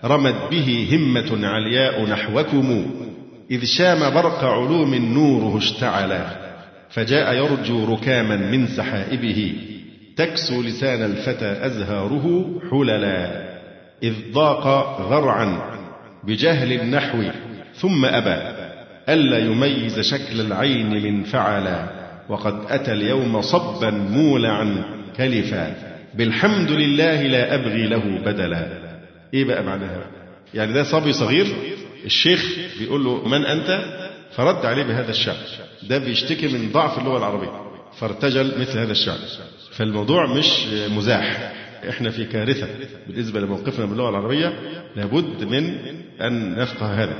[0.03, 2.91] رمت به همة علياء نحوكم
[3.51, 6.48] إذ شام برق علوم نوره اشتعلا.
[6.91, 9.53] فجاء يرجو ركاما من سحائبه
[10.15, 13.49] تكسو لسان الفتى أزهاره حللا
[14.03, 14.65] إذ ضاق
[15.11, 15.59] ذرعا
[16.23, 17.23] بجهل النحو
[17.75, 18.59] ثم أبى
[19.09, 21.89] ألا يميز شكل العين من فعلا
[22.29, 24.83] وقد أتى اليوم صبا مولعا
[25.17, 25.73] كلفا
[26.13, 28.67] بالحمد لله لا أبغي له بدلا.
[29.33, 30.03] إيه بقى معناها؟
[30.53, 31.45] يعني ده صبي صغير؟
[32.05, 32.45] الشيخ
[32.79, 33.81] بيقول له من أنت؟
[34.31, 35.35] فرد عليه بهذا الشعر.
[35.83, 37.51] ده بيشتكي من ضعف اللغة العربية.
[37.99, 39.17] فارتجل مثل هذا الشعر.
[39.71, 40.47] فالموضوع مش
[40.97, 41.53] مزاح.
[41.89, 42.67] إحنا في كارثة
[43.07, 44.53] بالنسبة لموقفنا من اللغة العربية.
[44.95, 45.77] لابد من
[46.21, 47.13] أن نفقه هذا.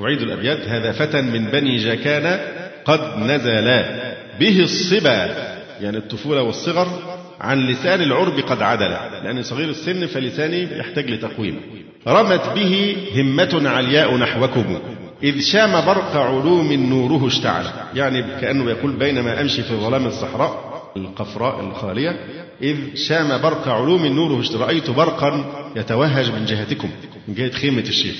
[0.00, 0.68] أعيد الأبيات.
[0.68, 2.40] هذا فتى من بني جاكان
[2.84, 5.54] قد نزلا به الصبا.
[5.80, 8.90] يعني الطفولة والصغر عن لسان العرب قد عدل.
[9.24, 11.60] لأن صغير السن فلساني يحتاج لتقويم.
[12.08, 14.80] رمت به همة علياء نحوكم.
[15.24, 17.64] إذ شام برق علوم نوره اشتعل.
[17.94, 22.20] يعني كأنه يقول بينما أمشي في ظلام الصحراء القفراء الخالية
[22.62, 24.60] إذ شام برق علوم نوره اشتعل.
[24.60, 25.44] رأيت برقا
[25.76, 26.90] يتوهج من جهتكم
[27.28, 28.16] من جهة خيمة الشيخ.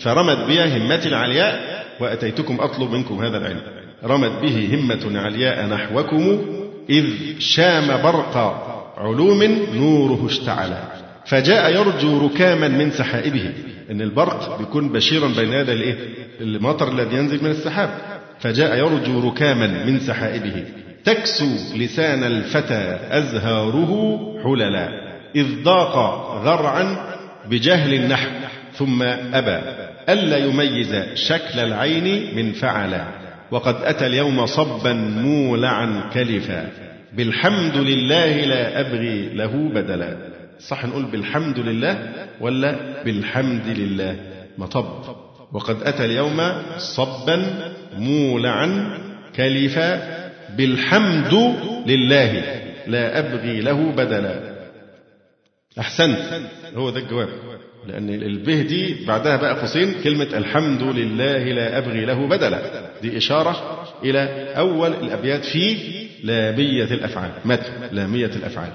[0.00, 3.60] فرمت بها همتي العلياء وأتيتكم أطلب منكم هذا العلم.
[4.04, 6.38] رمت به همة علياء نحوكم
[6.90, 7.06] إذ
[7.38, 8.36] شام برق
[8.96, 9.42] علوم
[9.74, 10.76] نوره اشتعل.
[11.26, 13.52] فجاء يرجو ركاما من سحائبه.
[13.90, 17.90] إن البرق بيكون بشيرا بين يدي الإيه؟ المطر الذي ينزل من السحاب
[18.40, 20.64] فجاء يرجو ركاما من سحائبه.
[21.04, 23.92] تكسو لسان الفتى أزهاره
[24.44, 24.88] حللا
[25.36, 25.96] إذ ضاق
[26.44, 26.96] ذرعا
[27.50, 28.30] بجهل النحو
[28.72, 29.58] ثم أبى
[30.08, 33.04] ألا يميز شكل العين من فعل
[33.50, 36.68] وقد أتى اليوم صبا مولعا كلفا
[37.12, 40.16] بالحمد لله لا أبغي له بدلا.
[40.60, 44.16] صح نقول بالحمد لله ولا بالحمد لله
[44.58, 45.25] مطب.
[45.52, 47.46] وقد أتى اليوم صبا
[47.98, 48.98] مولعا
[49.36, 50.16] كلفا
[50.56, 51.34] بالحمد
[51.86, 52.32] لله
[52.86, 54.56] لا أبغي له بدلا.
[55.78, 56.18] أحسنت.
[56.76, 57.28] هو ده الجواب.
[57.86, 62.60] لأن البه دي بعدها بقى قوسين كلمة الحمد لله لا أبغي له بدلا.
[63.02, 65.76] دي إشارة إلى أول الأبيات في
[66.24, 67.30] لامية الأفعال.
[67.44, 68.70] متن لامية الأفعال.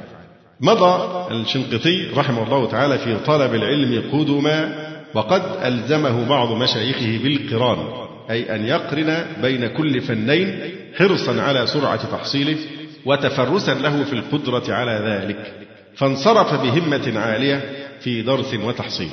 [0.62, 8.56] مضى الشنقيطي رحمه الله تعالى في طلب العلم قدما وقد ألزمه بعض مشايخه بالقران أي
[8.56, 10.60] أن يقرن بين كل فنين
[10.98, 12.58] حرصا على سرعة تحصيله
[13.06, 15.54] وتفرسا له في القدرة على ذلك
[15.96, 17.64] فانصرف بهمة عالية
[18.00, 19.10] في درس وتحصيل.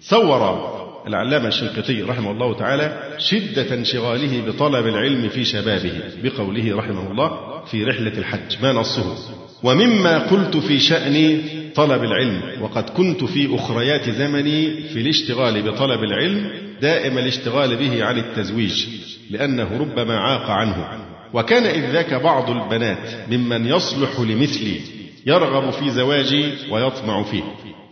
[0.00, 5.92] صور العلامة الشنقيطي رحمه الله تعالى شدة انشغاله بطلب العلم في شبابه
[6.22, 7.30] بقوله رحمه الله
[7.64, 9.16] في رحلة الحج ما نصه؟
[9.62, 11.42] ومما قلت في شأن
[11.74, 16.50] طلب العلم وقد كنت في أخريات زمني في الاشتغال بطلب العلم
[16.82, 18.86] دائم الاشتغال به عن التزويج
[19.30, 21.04] لأنه ربما عاق عنه.
[21.34, 24.80] وكان إذ ذاك بعض البنات ممن يصلح لمثلي
[25.26, 27.42] يرغب في زواجي ويطمع فيه.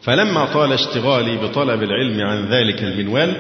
[0.03, 3.35] فلما طال اشتغالي بطلب العلم عن ذلك المنوال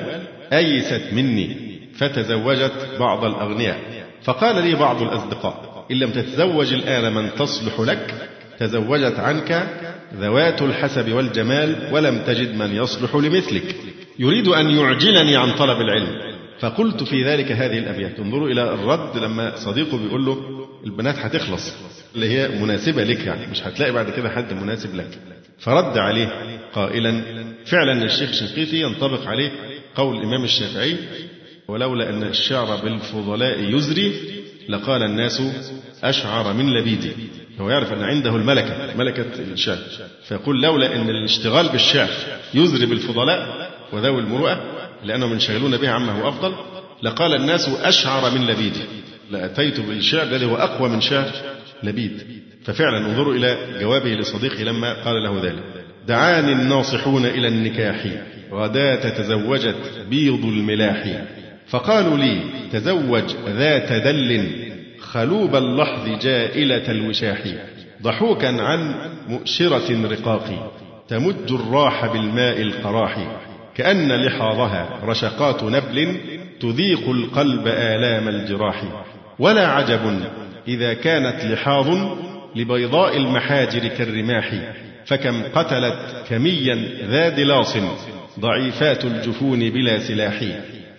[0.52, 1.56] أيست مني
[1.94, 3.78] فتزوجت بعض الأغنياء.
[4.22, 8.14] فقال لي بعض الأصدقاء إن لم تتزوج الآن من تصلح لك
[8.58, 9.68] تزوجت عنك
[10.14, 13.76] ذوات الحسب والجمال ولم تجد من يصلح لمثلك.
[14.18, 16.30] يريد أن يعجلني عن طلب العلم.
[16.61, 18.18] فقلت في ذلك هذه الأبيات.
[18.18, 20.36] انظروا إلى الرد لما صديقه بيقول له
[20.86, 21.72] البنات هتخلص
[22.14, 25.18] اللي هي مناسبة لك يعني مش هتلاقي بعد كده حد مناسب لك.
[25.61, 27.22] فرد عليه قائلا
[27.66, 29.50] فعلا الشيخ شنقيطي ينطبق عليه
[29.94, 30.96] قول الإمام الشافعي
[31.68, 34.12] ولولا أن الشعر بالفضلاء يزري
[34.68, 35.42] لقال الناس
[36.02, 37.12] أشعر من لبيدي.
[37.61, 39.78] هو يعرف أن عنده الملكة ملكة الشعر.
[40.24, 42.08] فيقول لولا أن الاشتغال بالشعر
[42.54, 44.61] يزري بالفضلاء وذوي المروءة
[45.04, 46.54] لأنهم ينشغلون به عما هو أفضل
[47.02, 48.82] لقال الناس أشعر من لبيدي.
[49.30, 51.30] لأتيت بالشعر الذي هو أقوى من شعر
[51.82, 52.42] لبيد.
[52.64, 55.62] ففعلا انظروا إلى جوابه لصديقه لما قال له ذلك.
[56.06, 58.06] دعاني الناصحون إلى النكاح
[58.52, 59.76] غداة تزوجت
[60.11, 61.24] بيض الملاح.
[61.68, 62.40] فقالوا لي
[62.72, 64.46] تزوج ذات دل
[65.00, 67.38] خلوب اللحظ جائلة الوشاح.
[68.02, 68.94] ضحوكا عن
[69.28, 70.72] مؤشرة رقاق
[71.08, 73.40] تمد الراح بالماء القراح.
[73.74, 76.16] كأن لحاظها رشقات نبل
[76.61, 78.82] تذيق القلب آلام الجراح.
[79.38, 80.20] ولا عجب
[80.68, 81.88] إذا كانت لحاظ
[82.57, 84.53] لبيضاء المحاجر كالرماح
[85.07, 86.74] فكم قتلت كميا
[87.09, 87.76] ذا دلاص
[88.40, 90.40] ضعيفات الجفون بلا سلاح.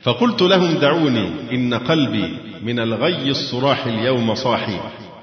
[0.01, 4.79] فقلت لهم دعوني إن قلبي من الغي الصراح اليوم صاحي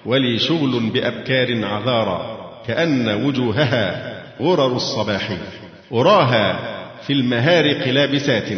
[0.07, 5.39] ولي شغل بأبكار عذارى كأن وجوهها غرر الصباح.
[5.93, 6.59] أراها
[7.07, 8.49] في المهارق لابسات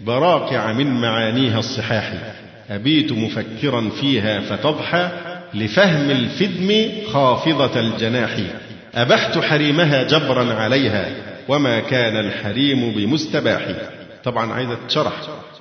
[0.00, 2.12] براقع من معانيها الصحاح.
[2.70, 5.10] أبيت مفكرا فيها فتضحى
[5.54, 8.36] لفهم الفدم خافضة الجناح.
[8.94, 11.10] أبحت حريمها جبرا عليها
[11.48, 13.66] وما كان الحريم بمستباح.
[14.24, 15.12] طبعا عايزة تشرح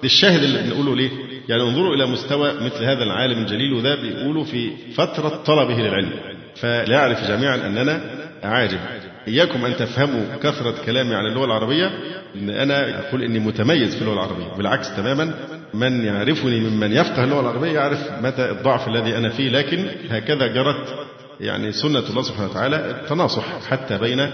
[0.03, 1.09] الشاهد اللي بنقوله ليه.
[1.49, 6.11] يعني انظروا إلى مستوى مثل هذا العالم الجليل وده بيقوله في فترة طلبه للعلم.
[6.55, 8.01] فليعرف جميعا أننا
[8.45, 8.79] أعاجب.
[9.27, 11.91] إياكم أن تفهموا كثرة كلامي عن اللغة العربية
[12.35, 14.57] إن أنا أقول إني متميز في اللغة العربية.
[14.57, 15.33] بالعكس تماما
[15.73, 21.07] من يعرفني ممن يفقه اللغة العربية يعرف متى الضعف الذي أنا فيه لكن هكذا جرت
[21.39, 24.29] يعني سنة الله سبحانه وتعالى التناصح حتى بين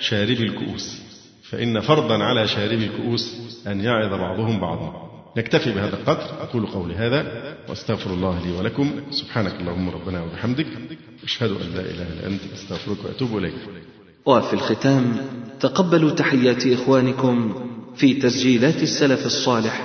[0.00, 0.98] شاربي الكؤوس.
[1.50, 3.36] فإن فرضا على شاربي الكؤوس
[3.66, 4.92] أن يعظ بعضهم بعضا.
[5.36, 6.26] نكتفي بهذا القدر.
[6.42, 8.90] أقول قولي هذا وأستغفر الله لي ولكم.
[9.10, 10.66] سبحانك اللهم ربنا وبحمدك.
[11.24, 12.40] أشهد أن لا إله إلا أنت.
[12.54, 13.54] أستغفرك وأتوب إليك.
[14.26, 15.16] وفي الختام
[15.60, 17.54] تقبلوا تحيات إخوانكم
[17.96, 19.84] في تسجيلات السلف الصالح.